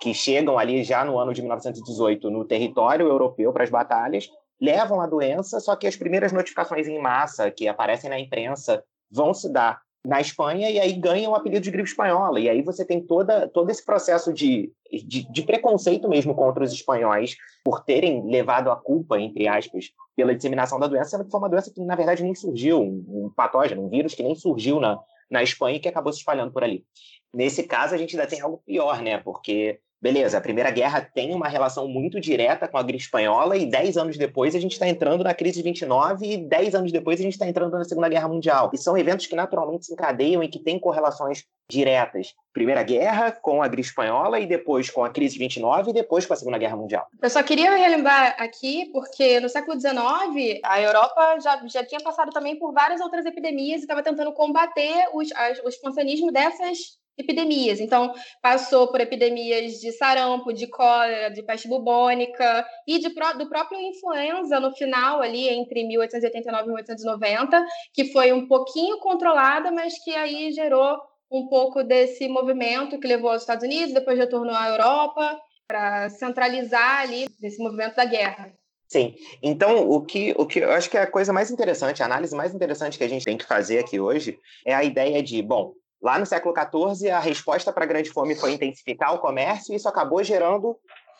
que 0.00 0.14
chegam 0.14 0.56
ali 0.56 0.84
já 0.84 1.04
no 1.04 1.18
ano 1.18 1.34
de 1.34 1.42
1918 1.42 2.30
no 2.30 2.44
território 2.44 3.08
europeu 3.08 3.52
para 3.52 3.64
as 3.64 3.70
batalhas, 3.70 4.28
levam 4.60 5.00
a 5.00 5.06
doença, 5.06 5.58
só 5.58 5.74
que 5.74 5.86
as 5.86 5.96
primeiras 5.96 6.32
notificações 6.32 6.86
em 6.86 7.00
massa 7.00 7.50
que 7.50 7.66
aparecem 7.66 8.08
na 8.08 8.20
imprensa 8.20 8.84
vão 9.10 9.34
se 9.34 9.52
dar 9.52 9.80
na 10.04 10.20
Espanha 10.20 10.70
e 10.70 10.78
aí 10.78 10.92
ganha 10.94 11.28
o 11.28 11.34
apelido 11.34 11.62
de 11.62 11.70
gripe 11.70 11.88
espanhola. 11.88 12.40
E 12.40 12.48
aí 12.48 12.62
você 12.62 12.84
tem 12.84 13.00
toda, 13.00 13.48
todo 13.48 13.70
esse 13.70 13.84
processo 13.84 14.32
de, 14.32 14.72
de, 14.90 15.30
de, 15.30 15.42
preconceito 15.42 16.08
mesmo 16.08 16.34
contra 16.34 16.64
os 16.64 16.72
espanhóis 16.72 17.36
por 17.62 17.84
terem 17.84 18.26
levado 18.30 18.70
a 18.70 18.76
culpa, 18.76 19.20
entre 19.20 19.46
aspas, 19.46 19.92
pela 20.16 20.34
disseminação 20.34 20.78
da 20.78 20.86
doença, 20.86 21.10
sendo 21.10 21.24
que 21.24 21.30
foi 21.30 21.40
uma 21.40 21.48
doença 21.48 21.70
que, 21.72 21.80
na 21.80 21.94
verdade, 21.94 22.22
nem 22.22 22.34
surgiu, 22.34 22.80
um, 22.80 23.04
um 23.08 23.32
patógeno, 23.34 23.84
um 23.84 23.88
vírus 23.88 24.14
que 24.14 24.22
nem 24.22 24.34
surgiu 24.34 24.80
na, 24.80 24.98
na 25.30 25.42
Espanha 25.42 25.76
e 25.76 25.80
que 25.80 25.88
acabou 25.88 26.12
se 26.12 26.20
espalhando 26.20 26.52
por 26.52 26.64
ali. 26.64 26.84
Nesse 27.32 27.62
caso, 27.62 27.94
a 27.94 27.98
gente 27.98 28.16
ainda 28.16 28.28
tem 28.28 28.40
algo 28.40 28.62
pior, 28.66 29.02
né? 29.02 29.18
Porque 29.18 29.80
beleza, 30.00 30.38
a 30.38 30.40
Primeira 30.40 30.70
Guerra 30.70 31.00
tem 31.00 31.34
uma 31.34 31.48
relação 31.48 31.86
muito 31.86 32.20
direta 32.20 32.66
com 32.66 32.78
a 32.78 32.82
gripe 32.82 33.02
espanhola 33.02 33.56
e 33.56 33.66
dez 33.66 33.96
anos 33.96 34.16
depois 34.16 34.54
a 34.54 34.60
gente 34.60 34.72
está 34.72 34.88
entrando 34.88 35.22
na 35.22 35.34
crise 35.34 35.56
de 35.56 35.62
29 35.62 36.26
e 36.26 36.36
dez 36.38 36.74
anos 36.74 36.90
depois 36.90 37.20
a 37.20 37.22
gente 37.22 37.32
está 37.32 37.46
entrando 37.46 37.76
na 37.76 37.84
Segunda 37.84 38.08
Guerra 38.08 38.28
Mundial. 38.28 38.70
E 38.72 38.78
são 38.78 38.96
eventos 38.96 39.26
que 39.26 39.36
naturalmente 39.36 39.86
se 39.86 39.92
encadeiam 39.92 40.42
e 40.42 40.48
que 40.48 40.58
têm 40.58 40.78
correlações 40.78 41.44
diretas. 41.70 42.34
Primeira 42.52 42.82
Guerra 42.82 43.30
com 43.30 43.62
a 43.62 43.68
gripe 43.68 43.88
espanhola 43.88 44.40
e 44.40 44.46
depois 44.46 44.90
com 44.90 45.04
a 45.04 45.10
crise 45.10 45.34
de 45.34 45.38
29 45.38 45.90
e 45.90 45.94
depois 45.94 46.26
com 46.26 46.32
a 46.32 46.36
Segunda 46.36 46.58
Guerra 46.58 46.76
Mundial. 46.76 47.06
Eu 47.22 47.30
só 47.30 47.42
queria 47.42 47.74
relembrar 47.76 48.34
aqui, 48.38 48.90
porque 48.92 49.38
no 49.40 49.48
século 49.48 49.80
XIX 49.80 50.60
a 50.64 50.80
Europa 50.80 51.38
já, 51.40 51.62
já 51.66 51.84
tinha 51.84 52.00
passado 52.00 52.32
também 52.32 52.56
por 52.56 52.72
várias 52.72 53.00
outras 53.00 53.24
epidemias 53.24 53.80
e 53.80 53.84
estava 53.84 54.02
tentando 54.02 54.32
combater 54.32 55.08
os, 55.14 55.30
as, 55.32 55.58
o 55.60 55.68
expansionismo 55.68 56.32
dessas 56.32 57.00
epidemias. 57.20 57.80
Então, 57.80 58.12
passou 58.42 58.88
por 58.88 59.00
epidemias 59.00 59.74
de 59.74 59.92
sarampo, 59.92 60.52
de 60.52 60.66
cólera, 60.66 61.30
de 61.30 61.42
peste 61.42 61.68
bubônica 61.68 62.66
e 62.86 62.98
de, 62.98 63.08
do 63.08 63.48
próprio 63.48 63.80
influenza 63.80 64.58
no 64.58 64.72
final, 64.72 65.20
ali 65.20 65.48
entre 65.48 65.84
1889 65.84 66.62
e 66.62 66.66
1890, 66.66 67.66
que 67.92 68.06
foi 68.12 68.32
um 68.32 68.48
pouquinho 68.48 68.98
controlada, 68.98 69.70
mas 69.70 70.02
que 70.02 70.14
aí 70.14 70.50
gerou 70.52 70.98
um 71.30 71.48
pouco 71.48 71.82
desse 71.84 72.28
movimento 72.28 72.98
que 72.98 73.06
levou 73.06 73.30
aos 73.30 73.42
Estados 73.42 73.64
Unidos, 73.64 73.94
depois 73.94 74.18
retornou 74.18 74.54
à 74.54 74.68
Europa, 74.68 75.38
para 75.66 76.10
centralizar 76.10 77.02
ali 77.02 77.26
esse 77.42 77.62
movimento 77.62 77.94
da 77.94 78.04
guerra. 78.04 78.52
Sim. 78.88 79.14
Então, 79.40 79.88
o 79.88 80.04
que, 80.04 80.34
o 80.36 80.44
que 80.44 80.58
eu 80.58 80.72
acho 80.72 80.90
que 80.90 80.96
é 80.96 81.02
a 81.02 81.06
coisa 81.06 81.32
mais 81.32 81.48
interessante, 81.48 82.02
a 82.02 82.06
análise 82.06 82.34
mais 82.34 82.52
interessante 82.52 82.98
que 82.98 83.04
a 83.04 83.08
gente 83.08 83.24
tem 83.24 83.38
que 83.38 83.46
fazer 83.46 83.78
aqui 83.78 84.00
hoje 84.00 84.36
é 84.66 84.74
a 84.74 84.82
ideia 84.82 85.22
de, 85.22 85.40
bom, 85.40 85.74
Lá 86.02 86.18
no 86.18 86.24
século 86.24 86.54
XIV, 86.54 87.10
a 87.10 87.20
resposta 87.20 87.72
para 87.72 87.84
a 87.84 87.86
grande 87.86 88.10
fome 88.10 88.34
foi 88.34 88.52
intensificar 88.52 89.14
o 89.14 89.18
comércio 89.18 89.72
e 89.72 89.76
isso 89.76 89.88
acabou 89.88 90.24
gerando 90.24 90.76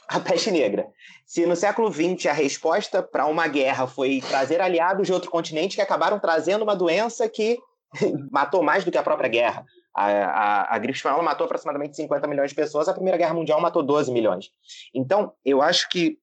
a 0.09 0.19
peste 0.19 0.51
negra. 0.51 0.87
Se 1.27 1.45
no 1.45 1.55
século 1.55 1.93
XX 1.93 2.27
a 2.27 2.33
resposta 2.33 3.03
para 3.03 3.27
uma 3.27 3.47
guerra 3.47 3.87
foi 3.87 4.23
trazer 4.27 4.61
aliados 4.61 5.07
de 5.07 5.13
outro 5.13 5.31
continente 5.31 5.77
que 5.77 5.83
acabaram 5.83 6.19
trazendo 6.19 6.63
uma 6.63 6.75
doença 6.75 7.29
que 7.29 7.59
matou 8.33 8.63
mais 8.63 8.85
do 8.85 8.91
que 8.91 8.97
a 8.97 9.03
própria 9.03 9.29
guerra. 9.29 9.67
A, 9.95 10.07
a, 10.07 10.77
a, 10.77 10.79
gripe 10.79 10.97
espanhola 10.97 11.23
matou 11.23 11.45
aproximadamente 11.45 11.97
50 11.97 12.27
milhões 12.29 12.51
de 12.51 12.57
pessoas, 12.57 12.89
a 12.89 12.95
Primeira 12.95 13.19
Guerra 13.19 13.35
Mundial 13.35 13.61
matou 13.61 13.83
12 13.83 14.13
milhões. 14.13 14.51
Então, 14.95 15.33
eu 15.45 15.61
acho 15.61 15.89
que 15.89 16.19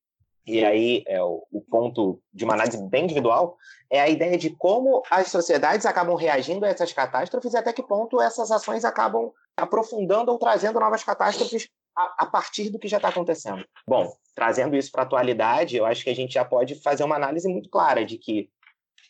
e 0.48 0.64
aí 0.64 1.04
é 1.06 1.22
o, 1.22 1.46
o, 1.52 1.60
ponto 1.60 2.22
de 2.34 2.46
uma 2.46 2.54
análise 2.54 2.82
bem 2.88 3.04
individual, 3.04 3.58
é 3.92 4.00
a 4.00 4.08
ideia 4.08 4.38
de 4.38 4.50
como 4.50 5.04
as 5.12 5.28
sociedades 5.28 5.86
acabam 5.86 6.16
reagindo 6.16 6.66
a 6.66 6.70
essas 6.70 6.94
catástrofes 6.94 7.54
e 7.54 7.58
até 7.58 7.74
que 7.74 7.84
ponto 7.84 8.22
essas 8.22 8.50
ações 8.50 8.86
acabam 8.86 9.30
aprofundando 9.58 10.32
ou 10.32 10.40
trazendo 10.40 10.80
novas 10.80 11.04
catástrofes 11.04 11.68
a, 11.94 12.24
a 12.24 12.26
partir 12.26 12.70
do 12.70 12.80
que 12.80 12.88
já 12.88 12.96
está 12.96 13.10
acontecendo. 13.10 13.66
Bom, 13.86 14.16
trazendo 14.34 14.78
isso 14.78 14.90
para 14.90 15.02
a 15.02 15.06
atualidade, 15.06 15.76
eu 15.76 15.86
acho 15.86 16.04
que 16.04 16.10
a 16.10 16.16
gente 16.16 16.36
já 16.36 16.46
pode 16.46 16.76
fazer 16.76 17.04
uma 17.04 17.18
análise 17.18 17.50
muito 17.50 17.70
clara 17.70 18.06
de 18.06 18.18
que 18.18 18.50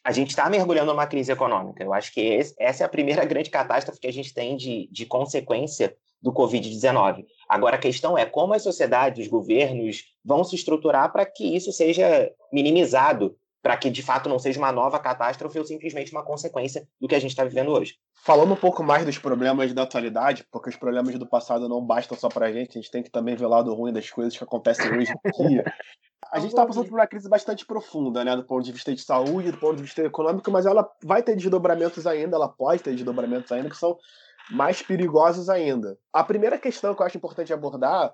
a 0.07 0.13
gente 0.13 0.29
está 0.29 0.49
mergulhando 0.49 0.93
numa 0.93 1.05
crise 1.05 1.33
econômica. 1.33 1.83
Eu 1.83 1.93
acho 1.93 2.13
que 2.13 2.21
esse, 2.21 2.55
essa 2.57 2.81
é 2.81 2.85
a 2.85 2.89
primeira 2.89 3.25
grande 3.27 3.49
catástrofe 3.49 3.99
que 3.99 4.07
a 4.07 4.13
gente 4.13 4.33
tem 4.33 4.55
de, 4.55 4.87
de 4.89 5.05
consequência 5.05 5.93
do 6.21 6.31
Covid-19. 6.31 7.25
Agora, 7.49 7.75
a 7.75 7.79
questão 7.79 8.17
é 8.17 8.25
como 8.25 8.53
as 8.53 8.63
sociedades, 8.63 9.25
os 9.25 9.29
governos 9.29 10.05
vão 10.23 10.45
se 10.45 10.55
estruturar 10.55 11.11
para 11.11 11.25
que 11.25 11.53
isso 11.53 11.73
seja 11.73 12.31
minimizado, 12.53 13.35
para 13.61 13.75
que 13.77 13.89
de 13.89 14.01
fato 14.01 14.29
não 14.29 14.39
seja 14.39 14.59
uma 14.59 14.71
nova 14.71 14.99
catástrofe 14.99 15.59
ou 15.59 15.65
simplesmente 15.65 16.11
uma 16.11 16.23
consequência 16.23 16.87
do 16.99 17.07
que 17.07 17.15
a 17.15 17.19
gente 17.19 17.31
está 17.31 17.43
vivendo 17.43 17.71
hoje. 17.71 17.95
Falando 18.23 18.53
um 18.53 18.57
pouco 18.57 18.83
mais 18.83 19.05
dos 19.05 19.17
problemas 19.17 19.73
da 19.73 19.83
atualidade, 19.83 20.45
porque 20.51 20.69
os 20.69 20.75
problemas 20.75 21.17
do 21.17 21.27
passado 21.27 21.67
não 21.67 21.85
bastam 21.85 22.17
só 22.17 22.29
para 22.29 22.47
a 22.47 22.51
gente, 22.51 22.77
a 22.77 22.81
gente 22.81 22.91
tem 22.91 23.03
que 23.03 23.09
também 23.09 23.35
ver 23.35 23.45
o 23.45 23.49
lado 23.49 23.73
ruim 23.73 23.91
das 23.91 24.09
coisas 24.09 24.37
que 24.37 24.43
acontecem 24.43 24.91
hoje 24.95 25.13
em 25.39 25.47
dia. 25.47 25.63
A 26.31 26.39
gente 26.39 26.49
está 26.49 26.65
passando 26.65 26.89
por 26.89 26.95
uma 26.95 27.07
crise 27.07 27.29
bastante 27.29 27.65
profunda, 27.65 28.23
né, 28.25 28.35
do 28.35 28.43
ponto 28.43 28.65
de 28.65 28.71
vista 28.71 28.93
de 28.93 28.99
saúde, 28.99 29.51
do 29.51 29.57
ponto 29.59 29.77
de 29.77 29.83
vista 29.83 30.01
econômico, 30.01 30.51
mas 30.51 30.65
ela 30.65 30.89
vai 31.03 31.21
ter 31.21 31.35
desdobramentos 31.35 32.07
ainda, 32.07 32.35
ela 32.35 32.49
pode 32.49 32.81
ter 32.81 32.91
desdobramentos 32.91 33.51
ainda, 33.51 33.69
que 33.69 33.77
são 33.77 33.97
mais 34.49 34.81
perigosos 34.81 35.47
ainda. 35.47 35.97
A 36.11 36.23
primeira 36.23 36.57
questão 36.57 36.93
que 36.95 37.01
eu 37.01 37.05
acho 37.05 37.17
importante 37.17 37.53
abordar 37.53 38.13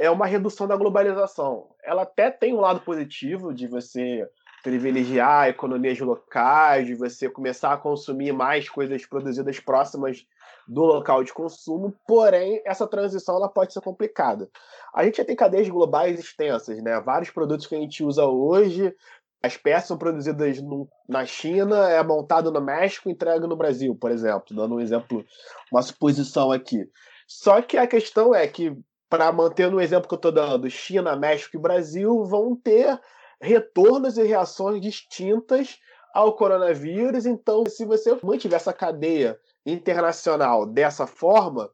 é 0.00 0.10
uma 0.10 0.26
redução 0.26 0.66
da 0.66 0.76
globalização. 0.76 1.68
Ela 1.82 2.02
até 2.02 2.30
tem 2.30 2.54
um 2.54 2.60
lado 2.60 2.80
positivo 2.80 3.52
de 3.52 3.66
você 3.66 4.26
privilegiar 4.62 5.48
economias 5.48 5.98
locais, 5.98 6.86
de 6.86 6.94
você 6.94 7.28
começar 7.28 7.72
a 7.72 7.76
consumir 7.76 8.32
mais 8.32 8.68
coisas 8.68 9.04
produzidas 9.04 9.58
próximas 9.58 10.24
do 10.68 10.82
local 10.82 11.24
de 11.24 11.32
consumo, 11.32 11.92
porém 12.06 12.62
essa 12.64 12.86
transição 12.86 13.36
ela 13.36 13.48
pode 13.48 13.72
ser 13.72 13.80
complicada. 13.80 14.48
A 14.94 15.04
gente 15.04 15.16
já 15.16 15.24
tem 15.24 15.34
cadeias 15.34 15.68
globais 15.68 16.20
extensas, 16.20 16.80
né? 16.82 17.00
Vários 17.00 17.30
produtos 17.30 17.66
que 17.66 17.74
a 17.74 17.78
gente 17.78 18.04
usa 18.04 18.24
hoje 18.24 18.94
as 19.42 19.56
peças 19.56 19.88
são 19.88 19.98
produzidas 19.98 20.62
no, 20.62 20.88
na 21.08 21.26
China, 21.26 21.90
é 21.90 22.02
montado 22.02 22.52
no 22.52 22.60
México 22.60 23.08
e 23.08 23.12
entregue 23.12 23.46
no 23.46 23.56
Brasil, 23.56 23.94
por 23.94 24.10
exemplo, 24.10 24.54
dando 24.54 24.76
um 24.76 24.80
exemplo, 24.80 25.24
uma 25.70 25.82
suposição 25.82 26.52
aqui. 26.52 26.88
Só 27.26 27.60
que 27.60 27.76
a 27.76 27.86
questão 27.86 28.32
é 28.32 28.46
que, 28.46 28.72
para 29.10 29.32
manter 29.32 29.68
no 29.68 29.80
exemplo 29.80 30.08
que 30.08 30.14
eu 30.14 30.16
estou 30.16 30.30
dando, 30.30 30.70
China, 30.70 31.16
México 31.16 31.56
e 31.56 31.60
Brasil 31.60 32.24
vão 32.24 32.54
ter 32.54 33.00
retornos 33.42 34.16
e 34.16 34.22
reações 34.22 34.80
distintas 34.80 35.78
ao 36.14 36.34
coronavírus. 36.34 37.26
Então, 37.26 37.64
se 37.66 37.84
você 37.84 38.16
mantiver 38.22 38.56
essa 38.56 38.72
cadeia 38.72 39.38
internacional 39.66 40.64
dessa 40.64 41.06
forma, 41.06 41.70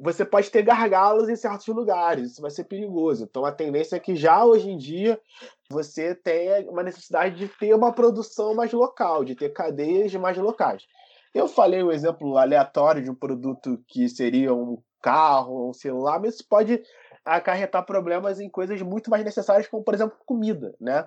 você 0.00 0.24
pode 0.24 0.50
ter 0.50 0.62
gargalos 0.62 1.28
em 1.28 1.36
certos 1.36 1.66
lugares, 1.68 2.32
isso 2.32 2.40
vai 2.40 2.50
ser 2.50 2.64
perigoso. 2.64 3.24
Então 3.24 3.44
a 3.44 3.52
tendência 3.52 3.96
é 3.96 4.00
que 4.00 4.16
já 4.16 4.42
hoje 4.44 4.70
em 4.70 4.78
dia 4.78 5.20
você 5.68 6.14
tenha 6.14 6.68
uma 6.70 6.82
necessidade 6.82 7.36
de 7.36 7.48
ter 7.48 7.74
uma 7.74 7.92
produção 7.92 8.54
mais 8.54 8.72
local, 8.72 9.24
de 9.24 9.34
ter 9.34 9.50
cadeias 9.50 10.14
mais 10.14 10.38
locais. 10.38 10.86
Eu 11.34 11.46
falei 11.46 11.82
um 11.82 11.92
exemplo 11.92 12.38
aleatório 12.38 13.02
de 13.02 13.10
um 13.10 13.14
produto 13.14 13.78
que 13.86 14.08
seria 14.08 14.54
um 14.54 14.82
carro, 15.02 15.68
um 15.68 15.72
celular, 15.72 16.18
mas 16.18 16.34
isso 16.34 16.48
pode 16.48 16.82
acarretar 17.24 17.84
problemas 17.84 18.40
em 18.40 18.48
coisas 18.48 18.80
muito 18.82 19.10
mais 19.10 19.24
necessárias, 19.24 19.68
como 19.68 19.84
por 19.84 19.94
exemplo 19.94 20.16
comida, 20.26 20.74
né? 20.80 21.06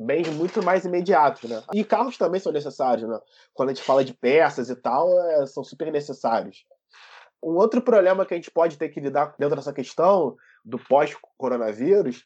Bens 0.00 0.28
muito 0.28 0.62
mais 0.62 0.84
imediatos, 0.84 1.50
né? 1.50 1.62
E 1.74 1.84
carros 1.84 2.16
também 2.16 2.40
são 2.40 2.52
necessários, 2.52 3.08
né? 3.08 3.18
Quando 3.52 3.70
a 3.70 3.74
gente 3.74 3.84
fala 3.84 4.04
de 4.04 4.14
peças 4.14 4.70
e 4.70 4.76
tal, 4.76 5.08
é, 5.20 5.46
são 5.46 5.64
super 5.64 5.90
necessários. 5.90 6.64
Um 7.42 7.56
outro 7.56 7.82
problema 7.82 8.24
que 8.24 8.34
a 8.34 8.36
gente 8.36 8.50
pode 8.50 8.76
ter 8.76 8.88
que 8.88 9.00
lidar 9.00 9.34
dentro 9.38 9.56
dessa 9.56 9.72
questão 9.72 10.36
do 10.64 10.78
pós-coronavírus, 10.78 12.24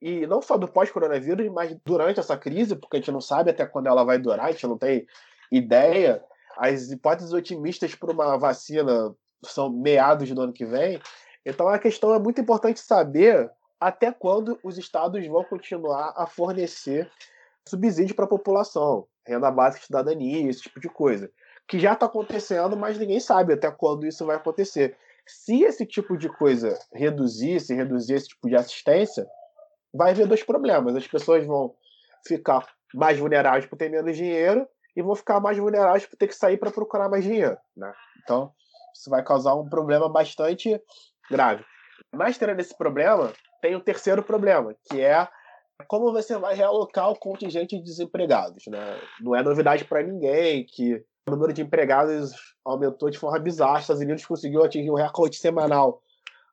e 0.00 0.26
não 0.26 0.42
só 0.42 0.56
do 0.56 0.66
pós-coronavírus, 0.66 1.48
mas 1.52 1.76
durante 1.86 2.18
essa 2.18 2.36
crise, 2.36 2.74
porque 2.74 2.96
a 2.96 3.00
gente 3.00 3.12
não 3.12 3.20
sabe 3.20 3.50
até 3.50 3.64
quando 3.64 3.86
ela 3.86 4.04
vai 4.04 4.18
durar, 4.18 4.46
a 4.46 4.50
gente 4.50 4.66
não 4.66 4.76
tem 4.76 5.06
ideia. 5.50 6.22
As 6.58 6.90
hipóteses 6.90 7.32
otimistas 7.32 7.94
para 7.94 8.12
uma 8.12 8.36
vacina 8.36 9.14
são 9.44 9.70
meados 9.70 10.28
do 10.32 10.42
ano 10.42 10.52
que 10.52 10.66
vem. 10.66 11.00
Então 11.44 11.68
a 11.68 11.78
questão 11.78 12.14
é 12.14 12.18
muito 12.18 12.40
importante 12.40 12.80
saber 12.80 13.50
até 13.80 14.12
quando 14.12 14.58
os 14.62 14.78
estados 14.78 15.26
vão 15.26 15.44
continuar 15.44 16.12
a 16.16 16.26
fornecer 16.26 17.10
subsídio 17.66 18.14
para 18.14 18.24
a 18.24 18.28
população, 18.28 19.06
renda 19.26 19.50
básica 19.50 19.86
cidadania, 19.86 20.48
esse 20.48 20.62
tipo 20.62 20.80
de 20.80 20.88
coisa 20.88 21.30
que 21.68 21.78
já 21.78 21.92
está 21.92 22.06
acontecendo, 22.06 22.76
mas 22.76 22.98
ninguém 22.98 23.20
sabe 23.20 23.54
até 23.54 23.70
quando 23.70 24.06
isso 24.06 24.26
vai 24.26 24.36
acontecer. 24.36 24.96
Se 25.26 25.62
esse 25.62 25.86
tipo 25.86 26.16
de 26.16 26.28
coisa 26.28 26.78
reduzir, 26.92 27.60
se 27.60 27.74
reduzir 27.74 28.14
esse 28.14 28.28
tipo 28.28 28.48
de 28.48 28.56
assistência, 28.56 29.26
vai 29.94 30.10
haver 30.10 30.26
dois 30.26 30.42
problemas. 30.42 30.96
As 30.96 31.06
pessoas 31.06 31.46
vão 31.46 31.74
ficar 32.26 32.66
mais 32.94 33.18
vulneráveis 33.18 33.66
por 33.66 33.76
ter 33.76 33.88
menos 33.88 34.16
dinheiro 34.16 34.66
e 34.94 35.02
vão 35.02 35.14
ficar 35.14 35.40
mais 35.40 35.56
vulneráveis 35.56 36.04
por 36.04 36.16
ter 36.16 36.26
que 36.26 36.34
sair 36.34 36.58
para 36.58 36.70
procurar 36.70 37.08
mais 37.08 37.24
dinheiro. 37.24 37.56
Né? 37.76 37.92
Então, 38.22 38.52
isso 38.94 39.08
vai 39.08 39.24
causar 39.24 39.54
um 39.54 39.68
problema 39.68 40.08
bastante 40.08 40.78
grave. 41.30 41.64
Mas, 42.14 42.38
tendo 42.38 42.60
esse 42.60 42.76
problema, 42.76 43.32
tem 43.60 43.74
o 43.74 43.80
terceiro 43.80 44.22
problema, 44.22 44.74
que 44.88 45.00
é 45.00 45.28
como 45.88 46.12
você 46.12 46.36
vai 46.38 46.54
realocar 46.54 47.10
o 47.10 47.18
contingente 47.18 47.76
de 47.76 47.82
desempregados. 47.82 48.64
Né? 48.66 49.00
Não 49.20 49.34
é 49.34 49.42
novidade 49.42 49.84
para 49.84 50.02
ninguém 50.02 50.64
que 50.64 50.94
o 51.26 51.30
número 51.30 51.52
de 51.52 51.62
empregados 51.62 52.32
aumentou 52.64 53.10
de 53.10 53.18
forma 53.18 53.38
bizarra. 53.38 53.76
Os 53.76 53.80
Estados 53.82 54.02
Unidos 54.02 54.26
conseguiu 54.26 54.64
atingir 54.64 54.90
um 54.90 54.96
recorde 54.96 55.36
semanal 55.36 56.02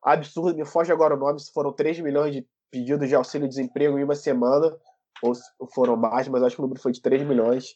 absurdo. 0.04 0.58
Me 0.58 0.66
foge 0.66 0.92
agora 0.92 1.16
o 1.16 1.20
nome, 1.20 1.40
se 1.40 1.52
foram 1.52 1.72
3 1.72 2.00
milhões 2.00 2.34
de 2.34 2.48
pedidos 2.72 3.08
de 3.08 3.16
auxílio-desemprego 3.16 3.98
em 3.98 4.04
uma 4.04 4.16
semana, 4.16 4.76
ou 5.22 5.34
foram 5.74 5.96
mais, 5.96 6.28
mas 6.28 6.44
acho 6.44 6.56
que 6.56 6.62
o 6.62 6.64
número 6.64 6.82
foi 6.82 6.92
de 6.92 7.02
3 7.02 7.24
milhões. 7.24 7.76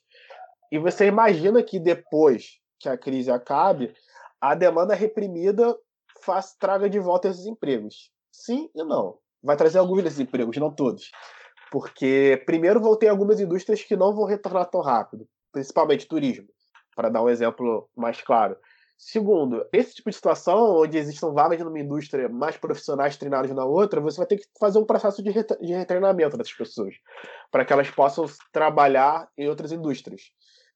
E 0.72 0.78
você 0.80 1.08
imagina 1.08 1.62
que 1.64 1.80
depois 1.80 2.60
que 2.80 2.88
a 2.88 2.98
crise 2.98 3.32
acabe, 3.32 3.94
a 4.40 4.56
demanda 4.56 4.94
reprimida 4.94 5.76
faz, 6.24 6.56
traga 6.56 6.90
de 6.90 7.00
volta 7.00 7.28
esses 7.28 7.46
empregos. 7.46 8.12
Sim 8.32 8.70
e 8.76 8.84
não. 8.84 9.18
Vai 9.42 9.58
trazer 9.58 9.80
alguns 9.80 10.04
desses 10.04 10.20
empregos, 10.20 10.58
não 10.58 10.74
todos. 10.74 11.12
Porque, 11.72 12.42
primeiro, 12.46 12.80
vão 12.80 12.96
ter 12.96 13.08
algumas 13.08 13.40
indústrias 13.40 13.84
que 13.84 13.96
não 13.96 14.16
vão 14.16 14.26
retornar 14.26 14.70
tão 14.70 14.82
rápido, 14.82 15.28
principalmente 15.52 16.08
turismo 16.08 16.48
para 16.96 17.10
dar 17.10 17.24
um 17.24 17.30
exemplo 17.30 17.90
mais 17.96 18.22
claro. 18.22 18.56
Segundo, 18.98 19.66
esse 19.74 19.96
tipo 19.96 20.10
de 20.10 20.16
situação, 20.16 20.78
onde 20.78 20.98
existam 20.98 21.34
vagas 21.34 21.60
numa 21.60 21.80
indústria, 21.80 22.30
mais 22.30 22.56
profissionais 22.56 23.18
treinados 23.18 23.52
na 23.52 23.66
outra, 23.66 24.00
você 24.00 24.18
vai 24.18 24.28
ter 24.28 24.38
que 24.38 24.46
fazer 24.60 24.80
um 24.80 24.86
processo 24.86 25.22
de, 25.22 25.34
de 25.34 25.74
retreinamento 25.74 26.38
dessas 26.38 26.54
pessoas, 26.54 26.96
para 27.52 27.66
que 27.66 27.74
elas 27.74 27.90
possam 27.90 28.26
trabalhar 28.52 29.28
em 29.38 29.50
outras 29.50 29.72
indústrias. 29.72 30.32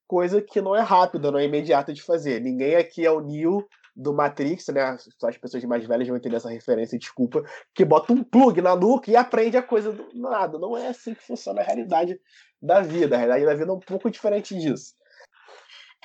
Coisa 0.07 0.41
que 0.41 0.61
não 0.61 0.75
é 0.75 0.81
rápida, 0.81 1.31
não 1.31 1.39
é 1.39 1.45
imediata 1.45 1.93
de 1.93 2.01
fazer. 2.01 2.41
Ninguém 2.41 2.75
aqui 2.75 3.05
é 3.05 3.11
o 3.11 3.21
Neo 3.21 3.65
do 3.97 4.13
Matrix, 4.13 4.67
né? 4.67 4.95
Só 5.17 5.27
as 5.27 5.37
pessoas 5.37 5.63
mais 5.63 5.83
velhas 5.85 6.07
vão 6.07 6.15
entender 6.15 6.35
essa 6.35 6.49
referência, 6.49 6.99
desculpa, 6.99 7.43
que 7.73 7.83
bota 7.83 8.13
um 8.13 8.23
plug 8.23 8.61
na 8.61 8.75
nuca 8.75 9.09
e 9.09 9.15
aprende 9.15 9.57
a 9.57 9.63
coisa 9.63 9.91
do 9.91 10.07
nada. 10.13 10.59
Não 10.59 10.77
é 10.77 10.89
assim 10.89 11.15
que 11.15 11.23
funciona 11.23 11.61
a 11.61 11.63
realidade 11.63 12.19
da 12.61 12.81
vida. 12.81 13.15
A 13.15 13.19
realidade 13.19 13.45
da 13.45 13.55
vida 13.55 13.71
é 13.71 13.73
um 13.73 13.79
pouco 13.79 14.11
diferente 14.11 14.55
disso. 14.55 14.95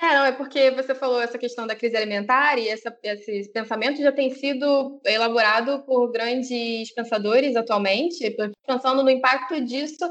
É, 0.01 0.15
não, 0.15 0.25
é 0.25 0.31
porque 0.31 0.71
você 0.71 0.95
falou 0.95 1.21
essa 1.21 1.37
questão 1.37 1.67
da 1.67 1.75
crise 1.75 1.95
alimentar 1.95 2.57
e 2.57 2.67
essa, 2.67 2.93
esse 3.03 3.51
pensamento 3.53 4.01
já 4.01 4.11
tem 4.11 4.31
sido 4.31 4.99
elaborado 5.05 5.83
por 5.85 6.11
grandes 6.11 6.91
pensadores 6.93 7.55
atualmente, 7.55 8.35
pensando 8.65 9.03
no 9.03 9.09
impacto 9.09 9.63
disso 9.63 10.03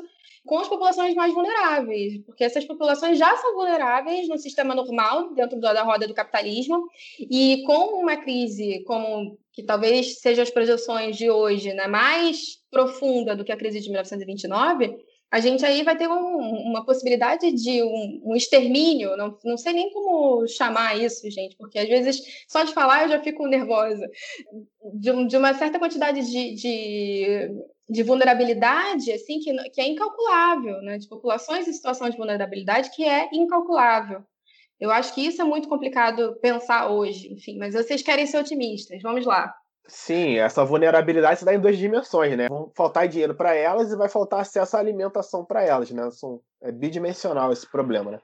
com 0.44 0.58
as 0.58 0.68
populações 0.68 1.14
mais 1.14 1.32
vulneráveis, 1.32 2.18
porque 2.26 2.44
essas 2.44 2.64
populações 2.64 3.18
já 3.18 3.36
são 3.36 3.54
vulneráveis 3.54 4.28
no 4.28 4.38
sistema 4.38 4.74
normal, 4.74 5.32
dentro 5.34 5.60
da 5.60 5.82
roda 5.82 6.06
do 6.06 6.14
capitalismo, 6.14 6.88
e 7.18 7.62
com 7.64 8.00
uma 8.00 8.16
crise 8.16 8.82
como 8.84 9.38
que 9.52 9.62
talvez 9.62 10.20
seja 10.20 10.42
as 10.42 10.50
projeções 10.50 11.16
de 11.16 11.30
hoje, 11.30 11.72
né, 11.74 11.86
mais 11.86 12.58
profunda 12.70 13.36
do 13.36 13.44
que 13.44 13.52
a 13.52 13.56
crise 13.56 13.80
de 13.80 13.90
1929, 13.90 14.96
a 15.32 15.40
gente 15.40 15.64
aí 15.64 15.82
vai 15.82 15.96
ter 15.96 16.06
um, 16.08 16.36
uma 16.68 16.84
possibilidade 16.84 17.50
de 17.52 17.82
um, 17.82 18.20
um, 18.22 18.36
extermínio, 18.36 19.16
não, 19.16 19.38
não 19.42 19.56
sei 19.56 19.72
nem 19.72 19.90
como 19.90 20.46
chamar 20.46 20.98
isso, 20.98 21.28
gente, 21.30 21.56
porque 21.56 21.78
às 21.78 21.88
vezes 21.88 22.20
só 22.46 22.62
de 22.64 22.74
falar 22.74 23.04
eu 23.04 23.08
já 23.08 23.22
fico 23.22 23.46
nervosa, 23.46 24.06
de, 24.92 25.26
de 25.26 25.36
uma 25.38 25.54
certa 25.54 25.78
quantidade 25.78 26.20
de, 26.30 26.54
de, 26.54 27.50
de, 27.88 28.02
vulnerabilidade, 28.02 29.12
assim, 29.12 29.38
que, 29.40 29.54
que 29.70 29.80
é 29.80 29.88
incalculável, 29.88 30.80
né, 30.82 30.98
de 30.98 31.08
populações 31.08 31.66
em 31.66 31.72
situação 31.72 32.08
de 32.08 32.16
vulnerabilidade 32.16 32.90
que 32.94 33.04
é 33.04 33.28
incalculável. 33.32 34.22
Eu 34.80 34.90
acho 34.90 35.14
que 35.14 35.24
isso 35.24 35.40
é 35.40 35.44
muito 35.44 35.68
complicado 35.68 36.36
pensar 36.40 36.88
hoje, 36.90 37.32
enfim, 37.32 37.56
mas 37.58 37.74
vocês 37.74 38.02
querem 38.02 38.26
ser 38.26 38.38
otimistas, 38.38 39.00
vamos 39.02 39.24
lá. 39.24 39.54
Sim, 39.86 40.38
essa 40.38 40.64
vulnerabilidade 40.64 41.40
se 41.40 41.44
dá 41.44 41.54
em 41.54 41.60
duas 41.60 41.76
dimensões, 41.76 42.36
né? 42.36 42.48
Vão 42.48 42.70
faltar 42.74 43.08
dinheiro 43.08 43.34
para 43.34 43.54
elas 43.54 43.92
e 43.92 43.96
vai 43.96 44.08
faltar 44.08 44.40
acesso 44.40 44.76
à 44.76 44.80
alimentação 44.80 45.44
para 45.44 45.62
elas, 45.62 45.90
né? 45.90 46.08
São, 46.10 46.40
é 46.62 46.70
bidimensional 46.70 47.52
esse 47.52 47.70
problema, 47.70 48.12
né? 48.12 48.20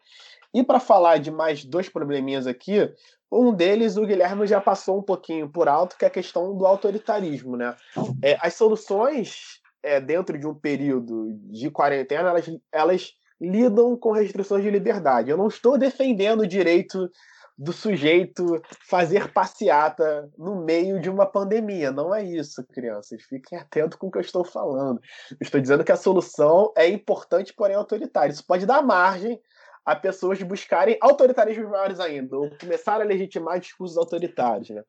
E 0.55 0.65
para 0.65 0.81
falar 0.81 1.19
de 1.19 1.31
mais 1.31 1.65
dois 1.65 1.89
probleminhas 1.89 2.47
aqui, 2.47 2.91
um 3.31 3.53
deles 3.53 3.97
o 3.97 4.07
Guilherme 4.07 4.47
já 4.47 4.61
passou 4.61 4.99
um 4.99 5.03
pouquinho 5.03 5.49
por 5.49 5.69
alto, 5.69 5.97
que 5.97 6.05
é 6.05 6.09
a 6.09 6.11
questão 6.11 6.57
do 6.57 6.67
autoritarismo, 6.67 7.57
né? 7.57 7.77
É, 8.23 8.39
as 8.41 8.55
soluções 8.55 9.61
é, 9.83 10.01
dentro 10.01 10.39
de 10.39 10.47
um 10.47 10.55
período 10.55 11.35
de 11.51 11.71
quarentena, 11.71 12.31
elas, 12.31 12.47
elas 12.73 13.13
lidam 13.41 13.97
com 13.97 14.13
restrições 14.13 14.63
de 14.63 14.71
liberdade. 14.71 15.31
Eu 15.31 15.37
não 15.37 15.49
estou 15.49 15.79
defendendo 15.79 16.41
o 16.41 16.47
direito 16.47 17.11
do 17.57 17.73
sujeito 17.73 18.63
fazer 18.89 19.33
passeata 19.33 20.31
no 20.39 20.65
meio 20.65 21.01
de 21.01 21.11
uma 21.11 21.27
pandemia. 21.27 21.91
Não 21.91 22.15
é 22.15 22.23
isso, 22.23 22.65
crianças. 22.73 23.23
Fiquem 23.25 23.59
atentos 23.59 23.99
com 23.99 24.07
o 24.07 24.11
que 24.11 24.19
eu 24.19 24.23
estou 24.23 24.45
falando. 24.45 25.01
Eu 25.33 25.39
estou 25.41 25.61
dizendo 25.61 25.83
que 25.83 25.91
a 25.91 25.97
solução 25.97 26.73
é 26.77 26.89
importante, 26.89 27.53
porém 27.53 27.75
autoritária. 27.75 28.31
Isso 28.31 28.47
pode 28.47 28.65
dar 28.65 28.81
margem 28.81 29.41
a 29.89 29.97
pessoas 29.97 30.43
buscarem 30.43 30.99
autoritarismos 31.01 31.67
maiores 31.71 31.99
ainda, 31.99 32.37
ou 32.37 32.51
começar 32.61 33.01
a 33.01 33.05
legitimar 33.05 33.59
discursos 33.59 33.97
autoritários. 33.97 34.69
Né? 34.69 34.83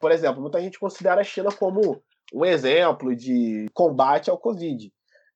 Por 0.00 0.10
exemplo, 0.10 0.40
muita 0.40 0.58
gente 0.62 0.78
considera 0.78 1.20
a 1.20 1.24
China 1.24 1.50
como 1.52 2.02
um 2.32 2.42
exemplo 2.42 3.14
de 3.14 3.66
combate 3.74 4.30
ao 4.30 4.38
Covid. 4.38 4.90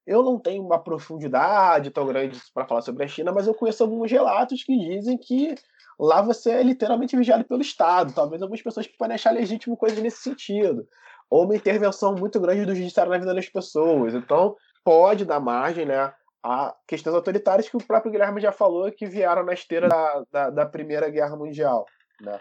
Eu 0.06 0.22
não 0.22 0.38
tenho 0.38 0.64
uma 0.64 0.82
profundidade 0.82 1.90
tão 1.90 2.06
grande 2.06 2.40
para 2.54 2.66
falar 2.66 2.80
sobre 2.80 3.04
a 3.04 3.08
China, 3.08 3.30
mas 3.30 3.46
eu 3.46 3.52
conheço 3.52 3.82
alguns 3.82 4.10
relatos 4.10 4.64
que 4.64 4.74
dizem 4.74 5.18
que 5.18 5.54
Lá 6.02 6.22
você 6.22 6.52
é 6.52 6.62
literalmente 6.62 7.14
vigiado 7.14 7.44
pelo 7.44 7.60
Estado. 7.60 8.14
Talvez 8.14 8.40
algumas 8.40 8.62
pessoas 8.62 8.86
podem 8.86 9.16
achar 9.16 9.34
legítimo 9.34 9.76
coisas 9.76 9.98
nesse 9.98 10.22
sentido. 10.22 10.88
Ou 11.28 11.44
uma 11.44 11.54
intervenção 11.54 12.14
muito 12.14 12.40
grande 12.40 12.64
do 12.64 12.74
judiciário 12.74 13.12
na 13.12 13.18
vida 13.18 13.34
das 13.34 13.50
pessoas. 13.50 14.14
Então, 14.14 14.56
pode 14.82 15.26
dar 15.26 15.40
margem 15.40 15.84
né, 15.84 16.10
a 16.42 16.74
questões 16.86 17.14
autoritárias 17.14 17.68
que 17.68 17.76
o 17.76 17.86
próprio 17.86 18.10
Guilherme 18.10 18.40
já 18.40 18.52
falou 18.52 18.90
que 18.90 19.06
vieram 19.06 19.44
na 19.44 19.52
esteira 19.52 19.88
da, 19.88 20.24
da, 20.30 20.50
da 20.50 20.66
Primeira 20.66 21.08
Guerra 21.10 21.36
Mundial. 21.36 21.86
Né? 22.20 22.40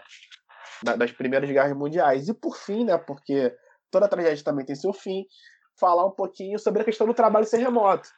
Da, 0.82 0.96
das 0.96 1.12
primeiras 1.12 1.50
guerras 1.50 1.76
mundiais. 1.76 2.28
E 2.28 2.34
por 2.34 2.56
fim, 2.56 2.84
né, 2.84 2.96
porque 2.96 3.54
toda 3.90 4.08
tragédia 4.08 4.42
também 4.42 4.64
tem 4.64 4.74
seu 4.74 4.92
fim, 4.92 5.26
falar 5.78 6.06
um 6.06 6.10
pouquinho 6.10 6.58
sobre 6.58 6.82
a 6.82 6.84
questão 6.84 7.06
do 7.06 7.14
trabalho 7.14 7.44
ser 7.44 7.58
remoto. 7.58 8.08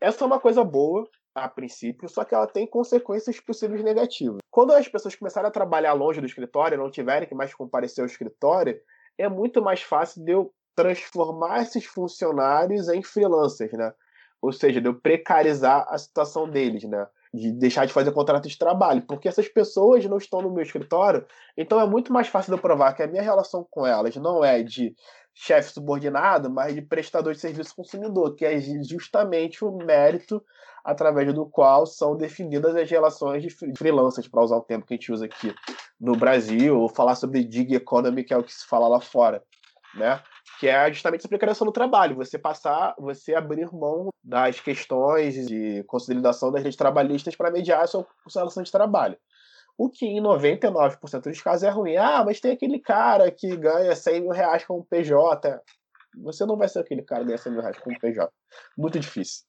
Essa 0.00 0.24
é 0.24 0.26
uma 0.26 0.40
coisa 0.40 0.62
boa, 0.62 1.08
a 1.34 1.48
princípio, 1.48 2.08
só 2.08 2.24
que 2.24 2.34
ela 2.34 2.46
tem 2.46 2.66
consequências 2.66 3.40
possíveis 3.40 3.82
negativas. 3.82 4.40
Quando 4.50 4.72
as 4.72 4.88
pessoas 4.88 5.14
começarem 5.14 5.48
a 5.48 5.52
trabalhar 5.52 5.92
longe 5.94 6.20
do 6.20 6.26
escritório, 6.26 6.76
não 6.76 6.90
tiverem 6.90 7.28
que 7.28 7.34
mais 7.34 7.54
comparecer 7.54 8.02
ao 8.02 8.06
escritório, 8.06 8.78
é 9.16 9.28
muito 9.28 9.62
mais 9.62 9.82
fácil 9.82 10.22
de 10.24 10.32
eu 10.32 10.52
transformar 10.74 11.62
esses 11.62 11.84
funcionários 11.84 12.88
em 12.88 13.02
freelancers, 13.02 13.72
né? 13.72 13.92
Ou 14.42 14.52
seja, 14.52 14.80
de 14.80 14.88
eu 14.88 14.94
precarizar 14.94 15.86
a 15.88 15.96
situação 15.96 16.50
deles, 16.50 16.82
né? 16.82 17.06
De 17.32 17.52
deixar 17.52 17.86
de 17.86 17.92
fazer 17.92 18.10
contrato 18.12 18.48
de 18.48 18.58
trabalho, 18.58 19.02
porque 19.02 19.28
essas 19.28 19.48
pessoas 19.48 20.04
não 20.04 20.18
estão 20.18 20.42
no 20.42 20.50
meu 20.50 20.62
escritório, 20.62 21.24
então 21.56 21.80
é 21.80 21.86
muito 21.86 22.12
mais 22.12 22.28
fácil 22.28 22.52
de 22.52 22.58
eu 22.58 22.60
provar 22.60 22.92
que 22.92 23.02
a 23.02 23.06
minha 23.06 23.22
relação 23.22 23.66
com 23.70 23.86
elas 23.86 24.16
não 24.16 24.44
é 24.44 24.62
de 24.62 24.94
chefe 25.34 25.72
subordinado, 25.72 26.50
mas 26.50 26.74
de 26.74 26.82
prestador 26.82 27.32
de 27.32 27.40
serviço 27.40 27.74
consumidor, 27.74 28.34
que 28.34 28.44
é 28.44 28.60
justamente 28.60 29.64
o 29.64 29.72
mérito 29.72 30.44
através 30.84 31.32
do 31.32 31.46
qual 31.46 31.86
são 31.86 32.16
definidas 32.16 32.74
as 32.74 32.90
relações 32.90 33.42
de 33.42 33.50
freelancers, 33.78 34.28
para 34.28 34.42
usar 34.42 34.56
o 34.56 34.62
tempo 34.62 34.84
que 34.84 34.94
a 34.94 34.96
gente 34.96 35.12
usa 35.12 35.24
aqui 35.24 35.54
no 36.00 36.16
Brasil, 36.16 36.78
ou 36.78 36.88
falar 36.88 37.14
sobre 37.14 37.48
gig 37.50 37.74
economy, 37.74 38.24
que 38.24 38.34
é 38.34 38.36
o 38.36 38.42
que 38.42 38.52
se 38.52 38.66
fala 38.66 38.88
lá 38.88 39.00
fora, 39.00 39.42
né? 39.94 40.20
Que 40.62 40.68
é 40.68 40.92
justamente 40.92 41.26
a 41.26 41.28
precarização 41.28 41.66
do 41.66 41.72
trabalho, 41.72 42.14
você 42.14 42.38
passar, 42.38 42.94
você 42.96 43.34
abrir 43.34 43.68
mão 43.74 44.10
das 44.22 44.60
questões 44.60 45.48
de 45.48 45.82
consolidação 45.88 46.52
das 46.52 46.62
leis 46.62 46.76
trabalhistas 46.76 47.34
para 47.34 47.50
mediar 47.50 47.82
a 47.82 47.86
sua 47.88 48.06
relação 48.32 48.62
de 48.62 48.70
trabalho. 48.70 49.18
O 49.76 49.90
que 49.90 50.06
em 50.06 50.22
99% 50.22 51.22
dos 51.22 51.42
casos 51.42 51.64
é 51.64 51.68
ruim. 51.68 51.96
Ah, 51.96 52.22
mas 52.24 52.38
tem 52.38 52.52
aquele 52.52 52.78
cara 52.78 53.28
que 53.32 53.56
ganha 53.56 53.96
100 53.96 54.20
mil 54.20 54.30
reais 54.30 54.64
com 54.64 54.78
o 54.78 54.84
PJ. 54.84 55.60
Você 56.22 56.46
não 56.46 56.56
vai 56.56 56.68
ser 56.68 56.78
aquele 56.78 57.02
cara 57.02 57.22
que 57.22 57.26
ganha 57.26 57.38
100 57.38 57.52
mil 57.52 57.60
reais 57.60 57.78
com 57.80 57.90
o 57.90 57.98
PJ. 57.98 58.32
Muito 58.78 59.00
difícil. 59.00 59.42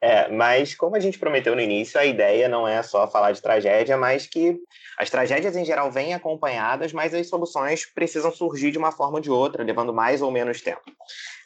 É, 0.00 0.28
mas 0.28 0.74
como 0.74 0.96
a 0.96 1.00
gente 1.00 1.18
prometeu 1.18 1.54
no 1.54 1.60
início, 1.60 1.98
a 1.98 2.04
ideia 2.04 2.48
não 2.48 2.66
é 2.66 2.82
só 2.82 3.08
falar 3.08 3.32
de 3.32 3.40
tragédia, 3.40 3.96
mas 3.96 4.26
que 4.26 4.58
as 4.98 5.10
tragédias 5.10 5.56
em 5.56 5.64
geral 5.64 5.90
vêm 5.90 6.14
acompanhadas, 6.14 6.92
mas 6.92 7.14
as 7.14 7.28
soluções 7.28 7.86
precisam 7.86 8.30
surgir 8.32 8.70
de 8.70 8.78
uma 8.78 8.92
forma 8.92 9.16
ou 9.16 9.20
de 9.20 9.30
outra, 9.30 9.64
levando 9.64 9.92
mais 9.92 10.20
ou 10.20 10.30
menos 10.30 10.60
tempo. 10.60 10.82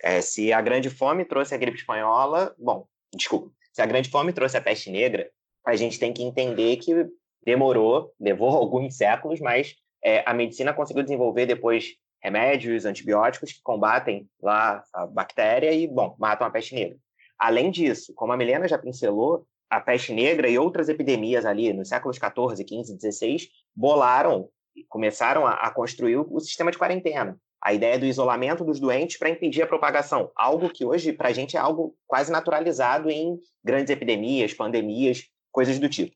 É, 0.03 0.21
se 0.21 0.53
a 0.53 0.61
grande 0.61 0.91
fome 0.91 1.25
trouxe 1.25 1.55
a 1.55 1.59
gripe 1.59 1.79
espanhola, 1.79 2.55
bom, 2.59 2.87
desculpa, 3.15 3.51
se 3.73 3.83
a 3.83 3.87
grande 3.87 4.11
fome 4.11 4.33
trouxe 4.33 4.57
a 4.57 4.61
peste 4.61 4.91
negra, 4.91 5.31
a 5.67 5.77
gente 5.77 5.99
tem 5.99 6.13
que 6.13 6.23
entender 6.23 6.77
que 6.77 7.07
demorou, 7.45 8.13
levou 8.19 8.51
alguns 8.57 8.97
séculos, 8.97 9.41
mas 9.41 9.75
é, 10.03 10.23
a 10.27 10.33
medicina 10.33 10.73
conseguiu 10.73 11.03
desenvolver 11.03 11.47
depois 11.47 11.95
remédios, 12.23 12.85
antibióticos 12.85 13.53
que 13.53 13.63
combatem 13.63 14.29
lá 14.43 14.83
a 14.93 15.07
bactéria 15.07 15.73
e, 15.73 15.87
bom, 15.87 16.17
matam 16.19 16.47
a 16.47 16.51
peste 16.51 16.75
negra. 16.75 16.97
Além 17.39 17.71
disso, 17.71 18.13
como 18.15 18.33
a 18.33 18.37
Milena 18.37 18.67
já 18.67 18.79
pincelou, 18.79 19.47
a 19.69 19.81
peste 19.81 20.13
negra 20.13 20.49
e 20.49 20.59
outras 20.59 20.89
epidemias 20.89 21.45
ali 21.45 21.73
nos 21.73 21.89
séculos 21.89 22.19
14, 22.19 22.63
15, 22.65 22.97
16 22.97 23.49
bolaram, 23.75 24.49
começaram 24.89 25.47
a, 25.47 25.53
a 25.53 25.71
construir 25.71 26.17
o 26.17 26.41
sistema 26.41 26.71
de 26.71 26.79
quarentena. 26.79 27.39
A 27.61 27.75
ideia 27.75 27.99
do 27.99 28.07
isolamento 28.07 28.65
dos 28.65 28.79
doentes 28.79 29.19
para 29.19 29.31
impedir 29.31 29.63
a 29.63 29.67
propagação, 29.67 30.31
algo 30.37 30.71
que 30.71 30.85
hoje 30.85 31.13
para 31.13 31.29
a 31.29 31.33
gente 31.33 31.57
é 31.57 31.61
algo 31.61 31.97
quase 32.07 32.31
naturalizado 32.31 33.11
em 33.11 33.39
grandes 33.65 33.91
epidemias, 33.91 34.55
pandemias, 34.55 35.25
coisas 35.51 35.79
do 35.79 35.89
tipo. 35.89 36.15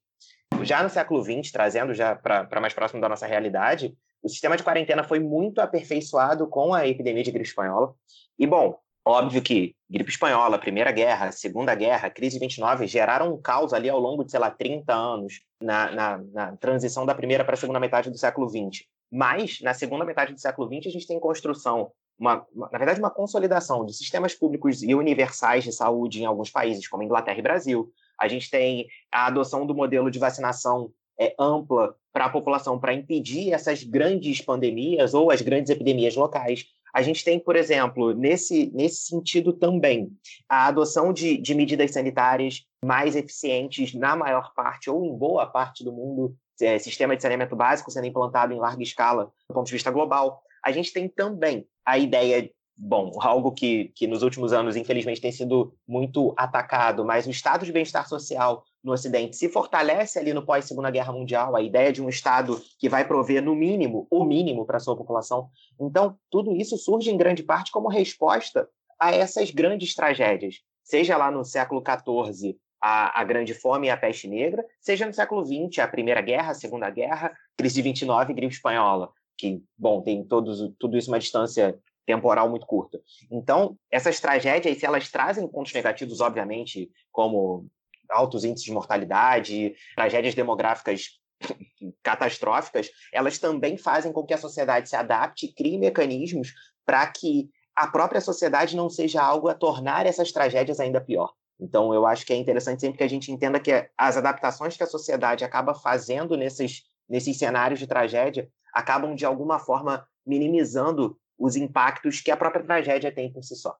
Já 0.62 0.82
no 0.82 0.90
século 0.90 1.22
XX, 1.22 1.50
trazendo 1.50 1.94
já 1.94 2.14
para 2.14 2.60
mais 2.60 2.74
próximo 2.74 3.00
da 3.00 3.08
nossa 3.08 3.26
realidade, 3.26 3.96
o 4.22 4.28
sistema 4.28 4.56
de 4.56 4.62
quarentena 4.62 5.02
foi 5.02 5.18
muito 5.18 5.60
aperfeiçoado 5.60 6.46
com 6.46 6.74
a 6.74 6.86
epidemia 6.86 7.22
de 7.22 7.30
gripe 7.30 7.48
espanhola. 7.48 7.94
E, 8.38 8.46
bom, 8.46 8.78
Óbvio 9.10 9.42
que 9.42 9.74
gripe 9.90 10.08
espanhola, 10.08 10.56
Primeira 10.56 10.92
Guerra, 10.92 11.32
Segunda 11.32 11.74
Guerra, 11.74 12.08
crise 12.08 12.34
de 12.34 12.40
29 12.44 12.86
geraram 12.86 13.34
um 13.34 13.42
caos 13.42 13.72
ali 13.72 13.90
ao 13.90 13.98
longo 13.98 14.22
de, 14.22 14.30
sei 14.30 14.38
lá, 14.38 14.48
30 14.52 14.94
anos 14.94 15.42
na, 15.60 15.90
na, 15.90 16.18
na 16.18 16.56
transição 16.56 17.04
da 17.04 17.12
primeira 17.12 17.44
para 17.44 17.54
a 17.54 17.56
segunda 17.56 17.80
metade 17.80 18.08
do 18.08 18.16
século 18.16 18.48
XX. 18.48 18.84
Mas, 19.10 19.60
na 19.62 19.74
segunda 19.74 20.04
metade 20.04 20.32
do 20.32 20.38
século 20.38 20.68
XX, 20.68 20.86
a 20.86 20.90
gente 20.90 21.08
tem 21.08 21.18
construção, 21.18 21.90
uma, 22.16 22.46
uma, 22.54 22.68
na 22.70 22.78
verdade, 22.78 23.00
uma 23.00 23.10
consolidação 23.10 23.84
de 23.84 23.92
sistemas 23.92 24.32
públicos 24.32 24.80
e 24.80 24.94
universais 24.94 25.64
de 25.64 25.72
saúde 25.72 26.22
em 26.22 26.26
alguns 26.26 26.48
países, 26.48 26.86
como 26.86 27.02
Inglaterra 27.02 27.40
e 27.40 27.42
Brasil. 27.42 27.90
A 28.16 28.28
gente 28.28 28.48
tem 28.48 28.86
a 29.10 29.26
adoção 29.26 29.66
do 29.66 29.74
modelo 29.74 30.08
de 30.08 30.20
vacinação 30.20 30.92
é, 31.18 31.34
ampla 31.36 31.94
para 32.12 32.26
a 32.26 32.30
população 32.30 32.78
para 32.78 32.94
impedir 32.94 33.52
essas 33.52 33.82
grandes 33.82 34.40
pandemias 34.40 35.14
ou 35.14 35.30
as 35.30 35.42
grandes 35.42 35.70
epidemias 35.70 36.14
locais. 36.14 36.64
A 36.92 37.02
gente 37.02 37.24
tem, 37.24 37.38
por 37.38 37.56
exemplo, 37.56 38.12
nesse, 38.12 38.70
nesse 38.74 39.06
sentido 39.06 39.52
também, 39.52 40.10
a 40.48 40.66
adoção 40.66 41.12
de, 41.12 41.36
de 41.36 41.54
medidas 41.54 41.92
sanitárias 41.92 42.64
mais 42.84 43.14
eficientes 43.14 43.94
na 43.94 44.16
maior 44.16 44.52
parte 44.54 44.90
ou 44.90 45.04
em 45.04 45.16
boa 45.16 45.46
parte 45.46 45.84
do 45.84 45.92
mundo, 45.92 46.34
é, 46.60 46.78
sistema 46.78 47.16
de 47.16 47.22
saneamento 47.22 47.56
básico 47.56 47.90
sendo 47.90 48.06
implantado 48.06 48.52
em 48.52 48.58
larga 48.58 48.82
escala 48.82 49.32
do 49.48 49.54
ponto 49.54 49.66
de 49.66 49.72
vista 49.72 49.90
global. 49.90 50.42
A 50.64 50.72
gente 50.72 50.92
tem 50.92 51.08
também 51.08 51.66
a 51.84 51.98
ideia 51.98 52.50
bom, 52.82 53.12
algo 53.20 53.52
que, 53.52 53.92
que 53.94 54.06
nos 54.06 54.22
últimos 54.22 54.54
anos, 54.54 54.74
infelizmente, 54.74 55.20
tem 55.20 55.30
sido 55.30 55.74
muito 55.86 56.32
atacado, 56.34 57.04
mas 57.04 57.26
o 57.26 57.30
estado 57.30 57.66
de 57.66 57.72
bem-estar 57.72 58.08
social 58.08 58.64
no 58.82 58.92
Ocidente 58.92 59.36
se 59.36 59.50
fortalece 59.50 60.18
ali 60.18 60.32
no 60.32 60.46
pós-Segunda 60.46 60.90
Guerra 60.90 61.12
Mundial, 61.12 61.54
a 61.54 61.60
ideia 61.60 61.92
de 61.92 62.02
um 62.02 62.08
Estado 62.08 62.58
que 62.78 62.88
vai 62.88 63.06
prover, 63.06 63.42
no 63.42 63.54
mínimo, 63.54 64.06
o 64.10 64.24
mínimo 64.24 64.64
para 64.64 64.78
a 64.78 64.80
sua 64.80 64.96
população. 64.96 65.50
Então, 65.78 66.16
tudo 66.30 66.56
isso 66.56 66.78
surge 66.78 67.10
em 67.10 67.18
grande 67.18 67.42
parte 67.42 67.70
como 67.70 67.86
resposta 67.86 68.66
a 68.98 69.12
essas 69.12 69.50
grandes 69.50 69.94
tragédias, 69.94 70.56
seja 70.82 71.18
lá 71.18 71.30
no 71.30 71.44
século 71.44 71.82
XIV, 71.82 72.56
a, 72.80 73.20
a 73.20 73.24
Grande 73.24 73.52
Fome 73.52 73.88
e 73.88 73.90
a 73.90 73.96
Peste 73.96 74.26
Negra, 74.26 74.64
seja 74.80 75.06
no 75.06 75.12
século 75.12 75.44
XX, 75.44 75.80
a 75.80 75.88
Primeira 75.88 76.22
Guerra, 76.22 76.52
a 76.52 76.54
Segunda 76.54 76.88
Guerra, 76.88 77.30
crise 77.58 77.74
de 77.74 77.82
29 77.82 78.32
e 78.32 78.34
gripe 78.34 78.54
espanhola, 78.54 79.10
que, 79.36 79.62
bom, 79.76 80.00
tem 80.00 80.24
todos, 80.24 80.72
tudo 80.78 80.96
isso 80.96 81.10
uma 81.10 81.18
distância 81.18 81.78
temporal 82.06 82.48
muito 82.48 82.66
curta. 82.66 83.00
Então, 83.30 83.76
essas 83.90 84.20
tragédias, 84.20 84.78
se 84.78 84.86
elas 84.86 85.08
trazem 85.10 85.46
pontos 85.46 85.72
negativos, 85.72 86.20
obviamente, 86.20 86.90
como 87.12 87.66
altos 88.08 88.44
índices 88.44 88.64
de 88.64 88.72
mortalidade, 88.72 89.74
tragédias 89.94 90.34
demográficas 90.34 91.20
catastróficas, 92.02 92.90
elas 93.12 93.38
também 93.38 93.76
fazem 93.76 94.12
com 94.12 94.24
que 94.24 94.34
a 94.34 94.38
sociedade 94.38 94.88
se 94.88 94.96
adapte 94.96 95.46
e 95.46 95.52
crie 95.52 95.78
mecanismos 95.78 96.52
para 96.84 97.06
que 97.06 97.48
a 97.74 97.86
própria 97.86 98.20
sociedade 98.20 98.76
não 98.76 98.90
seja 98.90 99.22
algo 99.22 99.48
a 99.48 99.54
tornar 99.54 100.06
essas 100.06 100.32
tragédias 100.32 100.80
ainda 100.80 101.00
pior. 101.00 101.32
Então, 101.58 101.94
eu 101.94 102.06
acho 102.06 102.24
que 102.24 102.32
é 102.32 102.36
interessante 102.36 102.80
sempre 102.80 102.98
que 102.98 103.04
a 103.04 103.08
gente 103.08 103.30
entenda 103.30 103.60
que 103.60 103.88
as 103.96 104.16
adaptações 104.16 104.76
que 104.76 104.82
a 104.82 104.86
sociedade 104.86 105.44
acaba 105.44 105.74
fazendo 105.74 106.36
nesses, 106.36 106.82
nesses 107.08 107.38
cenários 107.38 107.78
de 107.78 107.86
tragédia 107.86 108.48
acabam, 108.72 109.14
de 109.14 109.26
alguma 109.26 109.58
forma, 109.58 110.06
minimizando 110.26 111.18
os 111.40 111.56
impactos 111.56 112.20
que 112.20 112.30
a 112.30 112.36
própria 112.36 112.62
tragédia 112.62 113.10
tem 113.10 113.32
por 113.32 113.42
si 113.42 113.56
só. 113.56 113.74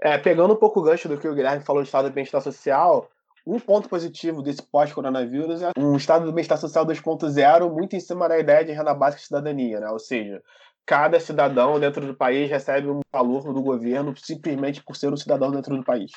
É, 0.00 0.16
pegando 0.16 0.54
um 0.54 0.56
pouco 0.56 0.80
o 0.80 0.82
gancho 0.82 1.08
do 1.08 1.18
que 1.18 1.28
o 1.28 1.34
Guilherme 1.34 1.64
falou 1.64 1.82
do 1.82 1.86
estado 1.86 2.08
de 2.08 2.14
bem-estar 2.14 2.40
social, 2.40 3.10
um 3.46 3.60
ponto 3.60 3.88
positivo 3.88 4.42
desse 4.42 4.62
pós-coronavírus 4.62 5.62
é 5.62 5.70
um 5.76 5.96
estado 5.96 6.24
do 6.24 6.32
bem-estar 6.32 6.56
social 6.56 6.86
2.0 6.86 7.70
muito 7.70 7.94
em 7.94 8.00
cima 8.00 8.28
da 8.28 8.38
ideia 8.38 8.64
de 8.64 8.72
renda 8.72 8.94
básica 8.94 9.22
e 9.22 9.26
cidadania, 9.26 9.80
né? 9.80 9.90
Ou 9.90 9.98
seja, 9.98 10.42
cada 10.86 11.20
cidadão 11.20 11.78
dentro 11.78 12.06
do 12.06 12.14
país 12.14 12.48
recebe 12.48 12.88
um 12.88 13.00
valor 13.12 13.52
do 13.52 13.62
governo 13.62 14.16
simplesmente 14.16 14.82
por 14.82 14.96
ser 14.96 15.12
um 15.12 15.16
cidadão 15.16 15.50
dentro 15.50 15.76
do 15.76 15.84
país. 15.84 16.12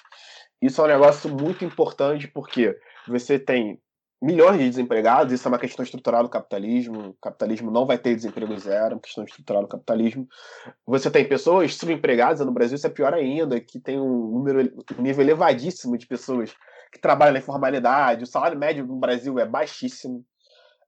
Isso 0.62 0.82
é 0.82 0.86
um 0.86 0.88
negócio 0.88 1.30
muito 1.30 1.66
importante 1.66 2.28
porque 2.28 2.78
você 3.08 3.40
tem 3.40 3.80
milhões 4.22 4.60
de 4.60 4.70
desempregados, 4.70 5.34
isso 5.34 5.48
é 5.48 5.50
uma 5.52 5.58
questão 5.58 5.84
estrutural 5.84 6.22
do 6.22 6.30
capitalismo. 6.30 7.10
O 7.10 7.14
capitalismo 7.16 7.72
não 7.72 7.86
vai 7.86 7.98
ter 7.98 8.16
desemprego 8.16 8.56
zero, 8.58 8.92
é 8.92 8.96
uma 8.96 9.02
questão 9.02 9.24
estrutural 9.24 9.64
do 9.64 9.68
capitalismo. 9.68 10.28
Você 10.86 11.10
tem 11.10 11.28
pessoas 11.28 11.76
subempregadas, 11.76 12.46
no 12.46 12.52
Brasil 12.52 12.76
isso 12.76 12.86
é 12.86 12.90
pior 12.90 13.14
ainda, 13.14 13.60
que 13.60 13.80
tem 13.80 14.00
um 14.00 14.32
número, 14.32 14.72
um 14.98 15.02
nível 15.02 15.24
elevadíssimo 15.24 15.98
de 15.98 16.06
pessoas 16.06 16.54
que 16.92 17.00
trabalham 17.00 17.34
na 17.34 17.40
informalidade. 17.40 18.24
O 18.24 18.28
salário 18.28 18.60
médio 18.60 18.86
no 18.86 18.98
Brasil 18.98 19.40
é 19.40 19.46
baixíssimo, 19.46 20.24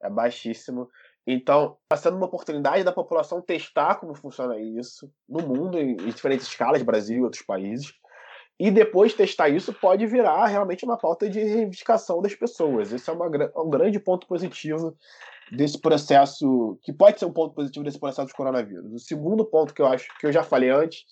é 0.01 0.09
baixíssimo. 0.09 0.87
Então, 1.25 1.77
está 1.83 1.97
sendo 1.97 2.17
uma 2.17 2.25
oportunidade 2.25 2.83
da 2.83 2.91
população 2.91 3.41
testar 3.41 3.95
como 3.95 4.13
funciona 4.13 4.59
isso 4.59 5.09
no 5.27 5.41
mundo, 5.41 5.79
em 5.79 5.95
diferentes 5.95 6.45
escalas, 6.45 6.83
Brasil 6.83 7.19
e 7.19 7.23
outros 7.23 7.41
países 7.41 7.93
e 8.59 8.69
depois 8.69 9.13
testar 9.13 9.49
isso 9.49 9.73
pode 9.73 10.05
virar 10.05 10.45
realmente 10.45 10.85
uma 10.85 10.97
pauta 10.97 11.29
de 11.29 11.39
reivindicação 11.39 12.21
das 12.21 12.35
pessoas. 12.35 12.91
Esse 12.91 13.09
é 13.09 13.13
uma, 13.13 13.27
um 13.57 13.69
grande 13.69 13.99
ponto 13.99 14.27
positivo 14.27 14.95
desse 15.51 15.79
processo, 15.79 16.77
que 16.81 16.93
pode 16.93 17.19
ser 17.19 17.25
um 17.25 17.33
ponto 17.33 17.53
positivo 17.53 17.83
desse 17.83 17.99
processo 17.99 18.27
de 18.27 18.33
coronavírus. 18.33 18.91
O 18.93 18.99
segundo 18.99 19.45
ponto 19.45 19.73
que 19.73 19.81
eu 19.81 19.87
acho 19.87 20.07
que 20.19 20.27
eu 20.27 20.31
já 20.31 20.43
falei 20.43 20.69
antes 20.69 21.03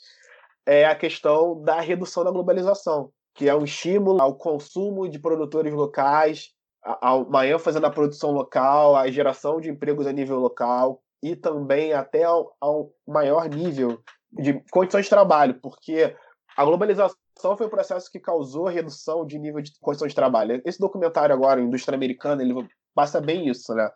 é 0.65 0.86
a 0.86 0.95
questão 0.95 1.62
da 1.63 1.80
redução 1.82 2.23
da 2.23 2.32
globalização, 2.32 3.12
que 3.34 3.49
é 3.49 3.56
um 3.56 3.63
estímulo 3.63 4.21
ao 4.21 4.36
consumo 4.36 5.10
de 5.10 5.19
produtores 5.19 5.73
locais, 5.73 6.51
a 6.84 7.15
uma 7.15 7.45
ênfase 7.45 7.80
na 7.80 7.89
produção 7.89 8.32
local, 8.32 8.95
a 8.95 9.10
geração 9.10 9.60
de 9.60 9.69
empregos 9.69 10.08
a 10.08 10.12
nível 10.12 10.39
local 10.39 11.01
e 11.21 11.36
também 11.36 11.93
até 11.93 12.23
ao, 12.23 12.56
ao 12.60 12.91
maior 13.08 13.47
nível 13.47 14.01
de 14.32 14.63
condições 14.71 15.06
de 15.06 15.10
trabalho, 15.10 15.60
porque 15.62 16.15
a 16.56 16.65
globalização 16.65 17.17
foi 17.39 17.65
o 17.65 17.69
processo 17.69 18.11
que 18.11 18.19
causou 18.19 18.67
a 18.67 18.71
redução 18.71 19.25
de 19.25 19.39
nível 19.39 19.61
de 19.61 19.71
condições 19.79 20.09
de 20.09 20.15
trabalho. 20.15 20.61
Esse 20.65 20.79
documentário 20.79 21.33
agora, 21.33 21.61
Indústria 21.61 21.95
Americana, 21.95 22.41
ele 22.43 22.53
passa 22.93 23.19
bem 23.19 23.47
isso, 23.47 23.73
né? 23.73 23.89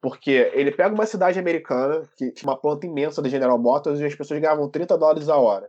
Porque 0.00 0.50
ele 0.54 0.72
pega 0.72 0.94
uma 0.94 1.06
cidade 1.06 1.38
americana, 1.38 2.02
que 2.16 2.32
tinha 2.32 2.50
uma 2.50 2.58
planta 2.58 2.86
imensa 2.86 3.20
da 3.20 3.28
General 3.28 3.58
Motors, 3.58 4.00
e 4.00 4.04
as 4.04 4.14
pessoas 4.14 4.40
ganhavam 4.40 4.68
30 4.68 4.96
dólares 4.96 5.28
a 5.28 5.36
hora. 5.36 5.68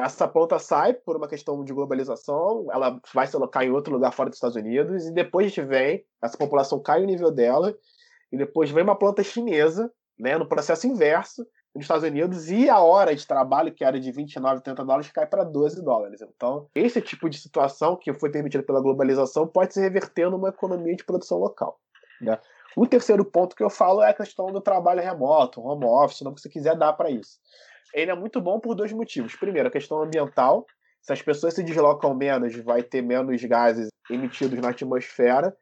Essa 0.00 0.26
planta 0.26 0.58
sai 0.58 0.94
por 0.94 1.16
uma 1.16 1.28
questão 1.28 1.62
de 1.64 1.72
globalização, 1.72 2.66
ela 2.72 2.98
vai 3.12 3.26
se 3.26 3.36
alocar 3.36 3.64
em 3.64 3.70
outro 3.70 3.92
lugar 3.92 4.12
fora 4.12 4.30
dos 4.30 4.36
Estados 4.36 4.56
Unidos, 4.56 5.06
e 5.06 5.12
depois 5.12 5.46
a 5.46 5.48
gente 5.48 5.62
vem, 5.62 6.04
essa 6.22 6.38
população 6.38 6.80
cai 6.80 7.02
o 7.02 7.06
nível 7.06 7.30
dela, 7.30 7.76
e 8.30 8.36
depois 8.36 8.70
vem 8.70 8.82
uma 8.82 8.96
planta 8.96 9.22
chinesa, 9.22 9.92
né, 10.18 10.38
no 10.38 10.48
processo 10.48 10.86
inverso, 10.86 11.46
nos 11.74 11.84
Estados 11.84 12.04
Unidos 12.04 12.50
e 12.50 12.68
a 12.68 12.80
hora 12.80 13.14
de 13.14 13.26
trabalho, 13.26 13.72
que 13.72 13.84
era 13.84 13.98
de 13.98 14.12
29, 14.12 14.60
30 14.62 14.84
dólares, 14.84 15.10
cai 15.10 15.26
para 15.26 15.42
12 15.42 15.82
dólares. 15.82 16.20
Então, 16.20 16.68
esse 16.74 17.00
tipo 17.00 17.30
de 17.30 17.38
situação 17.38 17.96
que 17.96 18.12
foi 18.12 18.30
permitida 18.30 18.62
pela 18.62 18.80
globalização 18.80 19.46
pode 19.46 19.72
se 19.72 19.80
reverter 19.80 20.30
numa 20.30 20.50
economia 20.50 20.94
de 20.94 21.04
produção 21.04 21.38
local. 21.38 21.80
Né? 22.20 22.38
O 22.76 22.86
terceiro 22.86 23.24
ponto 23.24 23.56
que 23.56 23.62
eu 23.62 23.70
falo 23.70 24.02
é 24.02 24.10
a 24.10 24.14
questão 24.14 24.46
do 24.46 24.60
trabalho 24.60 25.02
remoto, 25.02 25.60
home 25.60 25.84
office, 25.84 26.20
não 26.20 26.34
que 26.34 26.40
você 26.40 26.48
quiser 26.48 26.76
dar 26.76 26.92
para 26.92 27.10
isso. 27.10 27.38
Ele 27.94 28.10
é 28.10 28.14
muito 28.14 28.40
bom 28.40 28.60
por 28.60 28.74
dois 28.74 28.92
motivos. 28.92 29.34
Primeiro, 29.36 29.68
a 29.68 29.72
questão 29.72 30.02
ambiental. 30.02 30.66
Se 31.00 31.12
as 31.12 31.20
pessoas 31.20 31.54
se 31.54 31.62
deslocam 31.62 32.14
menos, 32.14 32.54
vai 32.56 32.82
ter 32.82 33.02
menos 33.02 33.42
gases 33.44 33.88
emitidos 34.08 34.58
na 34.60 34.70
atmosfera. 34.70 35.54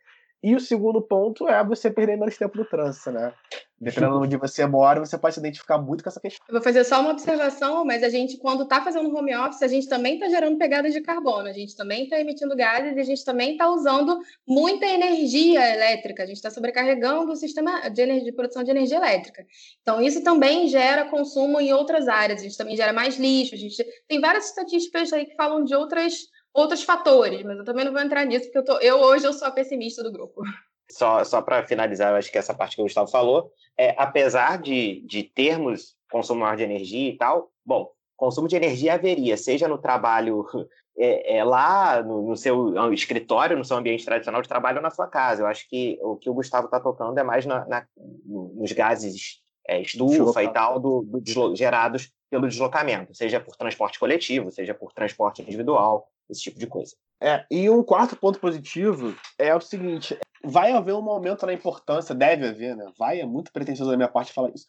E 0.43 0.55
o 0.55 0.61
segundo 0.61 1.03
ponto 1.03 1.47
é 1.49 1.63
você 1.63 1.91
perder 1.91 2.17
menos 2.17 2.39
tempo 2.39 2.57
no 2.57 2.65
trânsito, 2.65 3.11
né? 3.11 3.35
Dependendo 3.79 4.19
de 4.21 4.25
onde 4.25 4.37
você 4.37 4.67
mora, 4.67 5.01
você 5.01 5.19
pode 5.19 5.35
se 5.35 5.41
identificar 5.41 5.79
muito 5.79 6.03
com 6.03 6.11
essa 6.11 6.21
questão. 6.21 6.45
Eu 6.49 6.55
vou 6.55 6.63
fazer 6.63 6.85
só 6.85 7.01
uma 7.01 7.11
observação, 7.11 7.85
mas 7.85 8.03
a 8.03 8.09
gente, 8.09 8.39
quando 8.39 8.63
está 8.63 8.83
fazendo 8.83 9.15
home 9.15 9.35
office, 9.35 9.63
a 9.63 9.69
gente 9.69 9.89
também 9.89 10.15
está 10.15 10.29
gerando 10.29 10.59
pegadas 10.59 10.93
de 10.93 11.01
carbono, 11.01 11.49
a 11.49 11.53
gente 11.53 11.75
também 11.77 12.05
está 12.05 12.19
emitindo 12.21 12.55
gases 12.57 12.97
e 12.97 13.01
a 13.01 13.05
gente 13.05 13.25
também 13.25 13.53
está 13.53 13.71
usando 13.71 14.19
muita 14.47 14.87
energia 14.87 15.75
elétrica, 15.75 16.23
a 16.23 16.27
gente 16.27 16.37
está 16.37 16.51
sobrecarregando 16.51 17.33
o 17.33 17.37
sistema 17.37 17.89
de, 17.89 18.03
energia, 18.03 18.25
de 18.25 18.33
produção 18.33 18.63
de 18.63 18.71
energia 18.71 18.99
elétrica. 18.99 19.47
Então, 19.81 20.01
isso 20.01 20.23
também 20.23 20.69
gera 20.69 21.09
consumo 21.09 21.59
em 21.61 21.73
outras 21.73 22.07
áreas, 22.09 22.41
a 22.41 22.45
gente 22.45 22.59
também 22.59 22.77
gera 22.77 22.93
mais 22.93 23.19
lixo, 23.19 23.55
a 23.55 23.59
gente 23.59 23.83
tem 24.07 24.21
várias 24.21 24.47
estatísticas 24.47 25.11
aí 25.13 25.25
que 25.25 25.35
falam 25.37 25.65
de 25.65 25.75
outras, 25.75 26.29
outros 26.53 26.83
fatores, 26.83 27.43
mas 27.43 27.59
eu 27.59 27.65
também 27.65 27.85
não 27.85 27.93
vou 27.93 28.01
entrar 28.01 28.25
nisso, 28.25 28.47
porque 28.47 28.59
eu, 28.59 28.65
tô, 28.65 28.79
eu 28.81 28.97
hoje 29.01 29.27
eu 29.27 29.33
sou 29.33 29.49
a 29.49 29.53
pessimista 29.53 30.03
do 30.03 30.13
grupo. 30.13 30.43
Só, 30.93 31.23
só 31.23 31.41
para 31.41 31.63
finalizar, 31.63 32.11
eu 32.11 32.17
acho 32.17 32.33
que 32.33 32.37
essa 32.37 32.53
parte 32.53 32.75
que 32.75 32.83
o 32.83 32.85
Gustavo 32.85 33.09
falou, 33.09 33.53
é, 33.79 33.95
apesar 33.97 34.61
de, 34.61 35.07
de 35.07 35.23
termos 35.23 35.95
consumo 36.11 36.41
maior 36.41 36.57
de 36.57 36.65
energia 36.65 37.11
e 37.11 37.17
tal, 37.17 37.53
bom, 37.65 37.89
consumo 38.17 38.49
de 38.49 38.57
energia 38.57 38.95
haveria, 38.95 39.37
seja 39.37 39.69
no 39.69 39.79
trabalho 39.79 40.45
é, 40.99 41.37
é, 41.39 41.45
lá 41.45 42.03
no, 42.03 42.29
no, 42.29 42.37
seu 42.37 42.93
escritório, 42.93 43.57
no 43.57 43.65
seu 43.65 43.77
ambiente 43.77 44.05
tradicional 44.05 44.43
de 44.43 44.49
trabalho 44.49 44.79
ou 44.79 44.83
na 44.83 44.91
sua 44.91 45.07
casa. 45.07 45.43
Eu 45.43 45.47
acho 45.47 45.69
que 45.69 45.97
o 46.03 46.17
que 46.17 46.29
o 46.29 46.35
Gustavo 46.35 46.67
está 46.67 46.81
tocando 46.81 47.17
é 47.17 47.23
mais 47.23 47.47
na, 47.47 47.65
na, 47.67 47.87
nos 48.27 48.73
gases 48.73 49.41
é, 49.67 49.81
estufa 49.81 50.43
e 50.43 50.53
tal 50.53 50.81
do, 50.81 51.03
do 51.03 51.57
gerados 51.57 52.13
pelo 52.29 52.49
deslocamento, 52.49 53.15
seja 53.15 53.41
por 53.41 53.57
transporte 53.57 53.99
coletivo, 53.99 54.51
seja 54.51 54.75
por 54.75 54.93
transporte 54.93 55.43
individual, 55.43 56.09
esse 56.31 56.43
tipo 56.43 56.59
de 56.59 56.67
coisa. 56.67 56.95
É, 57.21 57.45
e 57.51 57.69
um 57.69 57.83
quarto 57.83 58.17
ponto 58.17 58.39
positivo 58.39 59.15
é 59.39 59.55
o 59.55 59.61
seguinte: 59.61 60.19
vai 60.43 60.73
haver 60.73 60.95
um 60.95 61.09
aumento 61.09 61.45
na 61.47 61.53
importância, 61.53 62.15
deve 62.15 62.47
haver, 62.47 62.77
né? 62.77 62.91
Vai, 62.99 63.21
é 63.21 63.27
muito 63.27 63.53
pretensioso 63.53 63.91
da 63.91 63.97
minha 63.97 64.09
parte 64.09 64.33
falar 64.33 64.51
isso. 64.55 64.67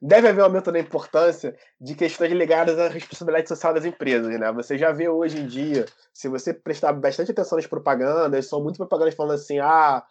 Deve 0.00 0.28
haver 0.28 0.40
um 0.40 0.46
aumento 0.46 0.72
na 0.72 0.80
importância 0.80 1.56
de 1.80 1.94
questões 1.94 2.32
ligadas 2.32 2.76
à 2.76 2.88
responsabilidade 2.88 3.48
social 3.48 3.72
das 3.72 3.84
empresas, 3.84 4.28
né? 4.38 4.50
Você 4.52 4.76
já 4.76 4.90
vê 4.90 5.08
hoje 5.08 5.38
em 5.38 5.46
dia, 5.46 5.86
se 6.12 6.28
você 6.28 6.52
prestar 6.52 6.92
bastante 6.92 7.30
atenção 7.30 7.56
nas 7.56 7.68
propagandas, 7.68 8.48
são 8.48 8.60
muitas 8.60 8.78
propagandas 8.78 9.14
falando 9.14 9.34
assim, 9.34 9.60
ah, 9.60 10.02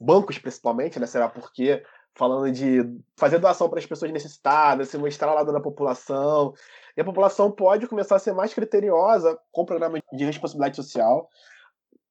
bancos 0.00 0.38
principalmente, 0.38 0.98
né? 0.98 1.06
Será 1.06 1.28
por 1.28 1.52
quê? 1.52 1.82
Falando 2.14 2.52
de 2.52 2.82
fazer 3.16 3.38
doação 3.38 3.68
para 3.68 3.78
as 3.78 3.86
pessoas 3.86 4.12
necessitadas, 4.12 4.88
se 4.88 4.96
mostrar 4.98 5.34
lado 5.34 5.52
da 5.52 5.60
população. 5.60 6.54
E 6.96 7.00
a 7.00 7.04
população 7.04 7.50
pode 7.50 7.86
começar 7.88 8.16
a 8.16 8.20
ser 8.20 8.32
mais 8.32 8.54
criteriosa 8.54 9.38
com 9.50 9.62
o 9.62 9.66
programa 9.66 9.98
de 10.12 10.24
responsabilidade 10.24 10.76
social 10.76 11.28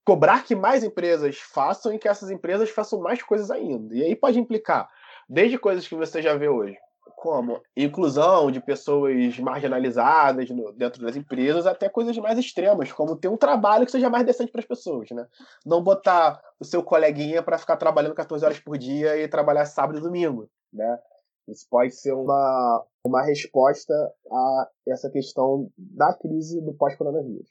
cobrar 0.05 0.43
que 0.43 0.55
mais 0.55 0.83
empresas 0.83 1.37
façam 1.39 1.93
e 1.93 1.99
que 1.99 2.07
essas 2.07 2.29
empresas 2.29 2.69
façam 2.69 2.99
mais 2.99 3.21
coisas 3.23 3.49
ainda. 3.49 3.95
E 3.95 4.03
aí 4.03 4.15
pode 4.15 4.39
implicar 4.39 4.89
desde 5.27 5.57
coisas 5.57 5.87
que 5.87 5.95
você 5.95 6.21
já 6.21 6.35
vê 6.35 6.49
hoje, 6.49 6.77
como 7.15 7.61
inclusão 7.75 8.51
de 8.51 8.59
pessoas 8.59 9.39
marginalizadas 9.39 10.49
no, 10.49 10.71
dentro 10.73 11.01
das 11.01 11.15
empresas, 11.15 11.65
até 11.65 11.87
coisas 11.87 12.17
mais 12.17 12.37
extremas, 12.37 12.91
como 12.91 13.15
ter 13.15 13.27
um 13.27 13.37
trabalho 13.37 13.85
que 13.85 13.91
seja 13.91 14.09
mais 14.09 14.25
decente 14.25 14.51
para 14.51 14.61
as 14.61 14.67
pessoas, 14.67 15.09
né? 15.11 15.25
Não 15.65 15.81
botar 15.81 16.41
o 16.59 16.65
seu 16.65 16.83
coleguinha 16.83 17.41
para 17.41 17.57
ficar 17.57 17.77
trabalhando 17.77 18.15
14 18.15 18.43
horas 18.43 18.59
por 18.59 18.77
dia 18.77 19.17
e 19.17 19.27
trabalhar 19.27 19.65
sábado 19.65 19.99
e 19.99 20.01
domingo, 20.01 20.49
né? 20.71 20.99
Isso 21.47 21.65
pode 21.69 21.93
ser 21.95 22.13
uma, 22.13 22.85
uma 23.05 23.21
resposta 23.21 23.93
a 24.31 24.69
essa 24.87 25.09
questão 25.09 25.69
da 25.77 26.13
crise 26.13 26.61
do 26.61 26.73
pós-coronavírus. 26.73 27.49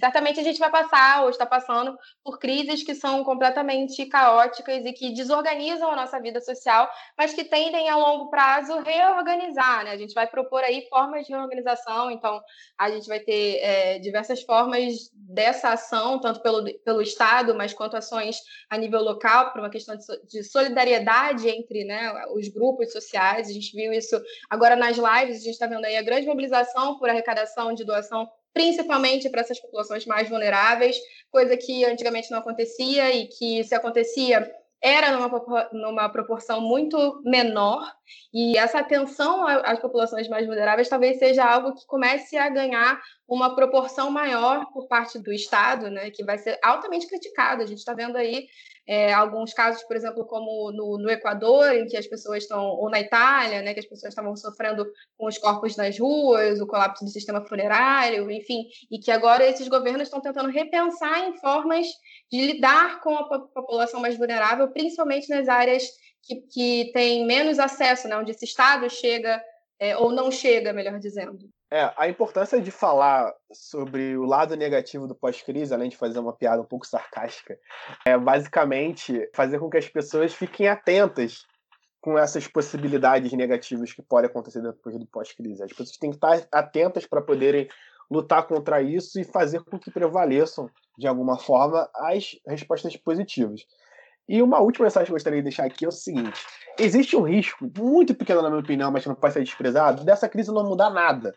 Certamente 0.00 0.40
a 0.40 0.42
gente 0.42 0.58
vai 0.58 0.70
passar 0.70 1.22
ou 1.22 1.30
está 1.30 1.44
passando 1.44 1.96
por 2.24 2.38
crises 2.38 2.82
que 2.82 2.94
são 2.94 3.22
completamente 3.22 4.06
caóticas 4.06 4.84
e 4.84 4.92
que 4.92 5.12
desorganizam 5.12 5.90
a 5.90 5.96
nossa 5.96 6.18
vida 6.18 6.40
social, 6.40 6.90
mas 7.16 7.34
que 7.34 7.44
tendem 7.44 7.88
a 7.88 7.96
longo 7.96 8.30
prazo 8.30 8.80
reorganizar. 8.80 9.84
Né? 9.84 9.92
A 9.92 9.98
gente 9.98 10.14
vai 10.14 10.26
propor 10.26 10.64
aí 10.64 10.86
formas 10.88 11.26
de 11.26 11.32
reorganização, 11.32 12.10
então 12.10 12.40
a 12.78 12.90
gente 12.90 13.06
vai 13.06 13.20
ter 13.20 13.58
é, 13.58 13.98
diversas 13.98 14.42
formas 14.42 15.10
dessa 15.14 15.70
ação, 15.70 16.18
tanto 16.18 16.40
pelo, 16.40 16.64
pelo 16.82 17.02
Estado, 17.02 17.54
mas 17.54 17.74
quanto 17.74 17.96
ações 17.96 18.40
a 18.68 18.78
nível 18.78 19.02
local, 19.02 19.52
por 19.52 19.60
uma 19.60 19.70
questão 19.70 19.96
de, 19.96 20.04
de 20.26 20.42
solidariedade 20.42 21.48
entre 21.48 21.84
né, 21.84 22.12
os 22.34 22.48
grupos 22.48 22.92
sociais. 22.92 23.48
A 23.48 23.52
gente 23.52 23.76
viu 23.76 23.92
isso 23.92 24.20
agora 24.48 24.74
nas 24.74 24.96
lives, 24.96 25.40
a 25.40 25.44
gente 25.44 25.50
está 25.50 25.66
vendo 25.66 25.84
aí 25.84 25.96
a 25.96 26.02
grande 26.02 26.26
mobilização 26.26 26.98
por 26.98 27.10
arrecadação 27.10 27.74
de 27.74 27.84
doação 27.84 28.28
principalmente 28.52 29.28
para 29.28 29.40
essas 29.40 29.60
populações 29.60 30.06
mais 30.06 30.28
vulneráveis, 30.28 30.96
coisa 31.30 31.56
que 31.56 31.84
antigamente 31.84 32.30
não 32.30 32.38
acontecia 32.38 33.14
e 33.14 33.26
que, 33.26 33.62
se 33.64 33.74
acontecia, 33.74 34.50
era 34.82 35.12
numa, 35.12 35.68
numa 35.72 36.08
proporção 36.08 36.60
muito 36.60 37.20
menor, 37.22 37.82
e 38.32 38.56
essa 38.56 38.78
atenção 38.78 39.46
às 39.46 39.78
populações 39.78 40.26
mais 40.28 40.46
vulneráveis 40.46 40.88
talvez 40.88 41.18
seja 41.18 41.44
algo 41.44 41.74
que 41.74 41.86
comece 41.86 42.38
a 42.38 42.48
ganhar 42.48 43.00
uma 43.28 43.54
proporção 43.54 44.10
maior 44.10 44.66
por 44.72 44.88
parte 44.88 45.18
do 45.18 45.32
Estado, 45.32 45.90
né, 45.90 46.10
que 46.10 46.24
vai 46.24 46.38
ser 46.38 46.58
altamente 46.62 47.06
criticado. 47.06 47.62
A 47.62 47.66
gente 47.66 47.78
está 47.78 47.92
vendo 47.92 48.16
aí 48.16 48.46
é, 48.90 49.12
alguns 49.12 49.54
casos, 49.54 49.84
por 49.84 49.94
exemplo, 49.94 50.24
como 50.24 50.72
no, 50.72 50.98
no, 50.98 51.08
Equador, 51.08 51.72
em 51.76 51.86
que 51.86 51.96
as 51.96 52.08
pessoas 52.08 52.42
estão, 52.42 52.64
ou 52.70 52.90
na 52.90 52.98
Itália, 52.98 53.62
né, 53.62 53.72
que 53.72 53.78
as 53.78 53.86
pessoas 53.86 54.10
estavam 54.10 54.34
sofrendo 54.34 54.84
com 55.16 55.28
os 55.28 55.38
corpos 55.38 55.76
nas 55.76 55.96
ruas, 55.96 56.60
o 56.60 56.66
colapso 56.66 57.04
do 57.04 57.10
sistema 57.10 57.40
funerário, 57.46 58.28
enfim, 58.32 58.64
e 58.90 58.98
que 58.98 59.12
agora 59.12 59.46
esses 59.46 59.68
governos 59.68 60.08
estão 60.08 60.20
tentando 60.20 60.50
repensar 60.50 61.28
em 61.28 61.38
formas 61.38 61.86
de 62.32 62.40
lidar 62.54 63.00
com 63.00 63.14
a 63.14 63.28
população 63.38 64.00
mais 64.00 64.18
vulnerável, 64.18 64.66
principalmente 64.72 65.28
nas 65.28 65.48
áreas 65.48 65.84
que, 66.20 66.40
que 66.52 66.90
têm 66.92 67.24
menos 67.24 67.60
acesso, 67.60 68.08
né, 68.08 68.16
onde 68.16 68.32
esse 68.32 68.44
Estado 68.44 68.90
chega, 68.90 69.40
é, 69.78 69.96
ou 69.96 70.10
não 70.10 70.32
chega, 70.32 70.72
melhor 70.72 70.98
dizendo. 70.98 71.38
É, 71.72 71.92
a 71.96 72.08
importância 72.08 72.60
de 72.60 72.72
falar 72.72 73.32
sobre 73.52 74.16
o 74.16 74.24
lado 74.24 74.56
negativo 74.56 75.06
do 75.06 75.14
pós-crise, 75.14 75.72
além 75.72 75.88
de 75.88 75.96
fazer 75.96 76.18
uma 76.18 76.32
piada 76.32 76.60
um 76.60 76.64
pouco 76.64 76.84
sarcástica, 76.84 77.56
é 78.04 78.18
basicamente 78.18 79.30
fazer 79.32 79.60
com 79.60 79.70
que 79.70 79.78
as 79.78 79.88
pessoas 79.88 80.34
fiquem 80.34 80.66
atentas 80.66 81.46
com 82.00 82.18
essas 82.18 82.48
possibilidades 82.48 83.32
negativas 83.32 83.92
que 83.92 84.02
podem 84.02 84.28
acontecer 84.28 84.60
depois 84.60 84.98
do 84.98 85.06
pós-crise. 85.06 85.62
As 85.62 85.70
pessoas 85.70 85.96
têm 85.96 86.10
que 86.10 86.16
estar 86.16 86.44
atentas 86.50 87.06
para 87.06 87.22
poderem 87.22 87.68
lutar 88.10 88.48
contra 88.48 88.82
isso 88.82 89.20
e 89.20 89.24
fazer 89.24 89.62
com 89.62 89.78
que 89.78 89.92
prevaleçam, 89.92 90.68
de 90.98 91.06
alguma 91.06 91.38
forma, 91.38 91.88
as 91.94 92.36
respostas 92.48 92.96
positivas. 92.96 93.64
E 94.28 94.42
uma 94.42 94.58
última 94.58 94.86
mensagem 94.86 95.06
que 95.06 95.12
eu 95.12 95.14
gostaria 95.14 95.38
de 95.38 95.44
deixar 95.44 95.66
aqui 95.66 95.84
é 95.84 95.88
o 95.88 95.92
seguinte: 95.92 96.44
existe 96.76 97.14
um 97.14 97.22
risco, 97.22 97.70
muito 97.78 98.12
pequeno 98.12 98.42
na 98.42 98.48
minha 98.48 98.60
opinião, 98.60 98.90
mas 98.90 99.04
que 99.04 99.08
não 99.08 99.14
pode 99.14 99.34
ser 99.34 99.44
desprezado, 99.44 100.02
dessa 100.02 100.28
crise 100.28 100.52
não 100.52 100.64
mudar 100.64 100.90
nada 100.90 101.32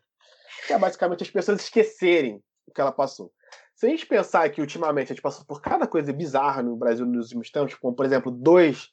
que 0.68 0.74
é 0.74 0.78
basicamente 0.78 1.24
as 1.24 1.30
pessoas 1.30 1.62
esquecerem 1.62 2.42
o 2.68 2.72
que 2.74 2.82
ela 2.82 2.92
passou. 2.92 3.32
Se 3.76 3.88
a 3.88 3.90
gente 3.90 4.06
pensar 4.06 4.50
que 4.50 4.62
ultimamente 4.62 5.08
a 5.08 5.16
gente 5.16 5.22
passou 5.22 5.46
por 5.46 5.62
cada 5.62 5.88
coisa 5.88 6.14
bizarra 6.14 6.62
no 6.62 6.76
Brasil 6.76 7.06
nos 7.06 7.26
últimos 7.26 7.50
tempos, 7.50 7.76
como 7.76 7.96
por 7.96 8.06
exemplo 8.06 8.32
dois 8.32 8.90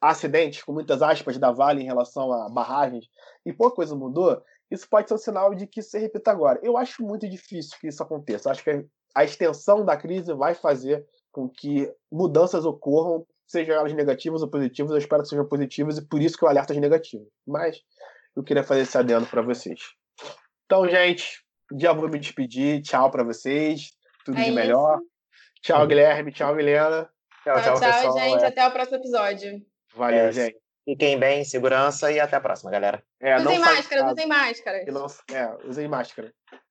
acidentes 0.00 0.62
com 0.62 0.72
muitas 0.72 1.02
aspas 1.02 1.36
da 1.36 1.52
Vale 1.52 1.82
em 1.82 1.86
relação 1.86 2.32
a 2.32 2.48
barragens 2.48 3.06
e 3.44 3.52
pouca 3.52 3.76
coisa 3.76 3.94
mudou, 3.94 4.42
isso 4.70 4.88
pode 4.88 5.08
ser 5.08 5.14
um 5.14 5.18
sinal 5.18 5.54
de 5.54 5.66
que 5.66 5.80
isso 5.80 5.90
se 5.90 5.98
repita 5.98 6.30
agora. 6.30 6.60
Eu 6.62 6.76
acho 6.76 7.02
muito 7.02 7.28
difícil 7.28 7.76
que 7.80 7.88
isso 7.88 8.02
aconteça. 8.02 8.48
Eu 8.48 8.52
acho 8.52 8.64
que 8.64 8.86
a 9.14 9.24
extensão 9.24 9.84
da 9.84 9.96
crise 9.96 10.32
vai 10.32 10.54
fazer 10.54 11.04
com 11.32 11.48
que 11.48 11.92
mudanças 12.10 12.64
ocorram, 12.64 13.26
sejam 13.46 13.74
elas 13.74 13.92
negativas 13.92 14.42
ou 14.42 14.48
positivas. 14.48 14.92
Eu 14.92 14.98
espero 14.98 15.22
que 15.22 15.28
sejam 15.28 15.46
positivas 15.46 15.98
e 15.98 16.06
por 16.06 16.22
isso 16.22 16.38
que 16.38 16.44
eu 16.44 16.48
alerto 16.48 16.72
as 16.72 16.78
negativas. 16.78 17.26
Mas 17.46 17.82
eu 18.36 18.44
queria 18.44 18.62
fazer 18.62 18.82
esse 18.82 18.96
adendo 18.96 19.26
para 19.26 19.42
vocês. 19.42 19.80
Então, 20.70 20.88
gente, 20.88 21.42
já 21.80 21.92
vou 21.92 22.08
me 22.08 22.16
despedir. 22.16 22.80
Tchau 22.82 23.10
para 23.10 23.24
vocês. 23.24 23.90
Tudo 24.24 24.38
é 24.38 24.44
de 24.44 24.50
melhor. 24.52 24.98
Isso. 24.98 25.10
Tchau, 25.62 25.84
Guilherme. 25.84 26.30
Tchau, 26.30 26.54
Milena. 26.54 27.10
Tchau, 27.42 27.60
tchau, 27.60 27.80
tchau 27.80 27.92
pessoal. 27.92 28.18
gente. 28.20 28.44
Até 28.44 28.68
o 28.68 28.70
próximo 28.70 28.98
episódio. 28.98 29.66
Valeu, 29.96 30.26
é, 30.26 30.32
gente. 30.32 30.56
Fiquem 30.84 31.18
bem, 31.18 31.42
segurança 31.42 32.12
e 32.12 32.20
até 32.20 32.36
a 32.36 32.40
próxima, 32.40 32.70
galera. 32.70 33.02
É, 33.18 33.36
usem 33.36 33.58
máscara, 33.58 34.12
usem 34.12 34.26
máscara. 34.28 34.84
Não, 34.86 35.06
é, 35.32 35.66
usem 35.66 35.88
máscara. 35.88 36.32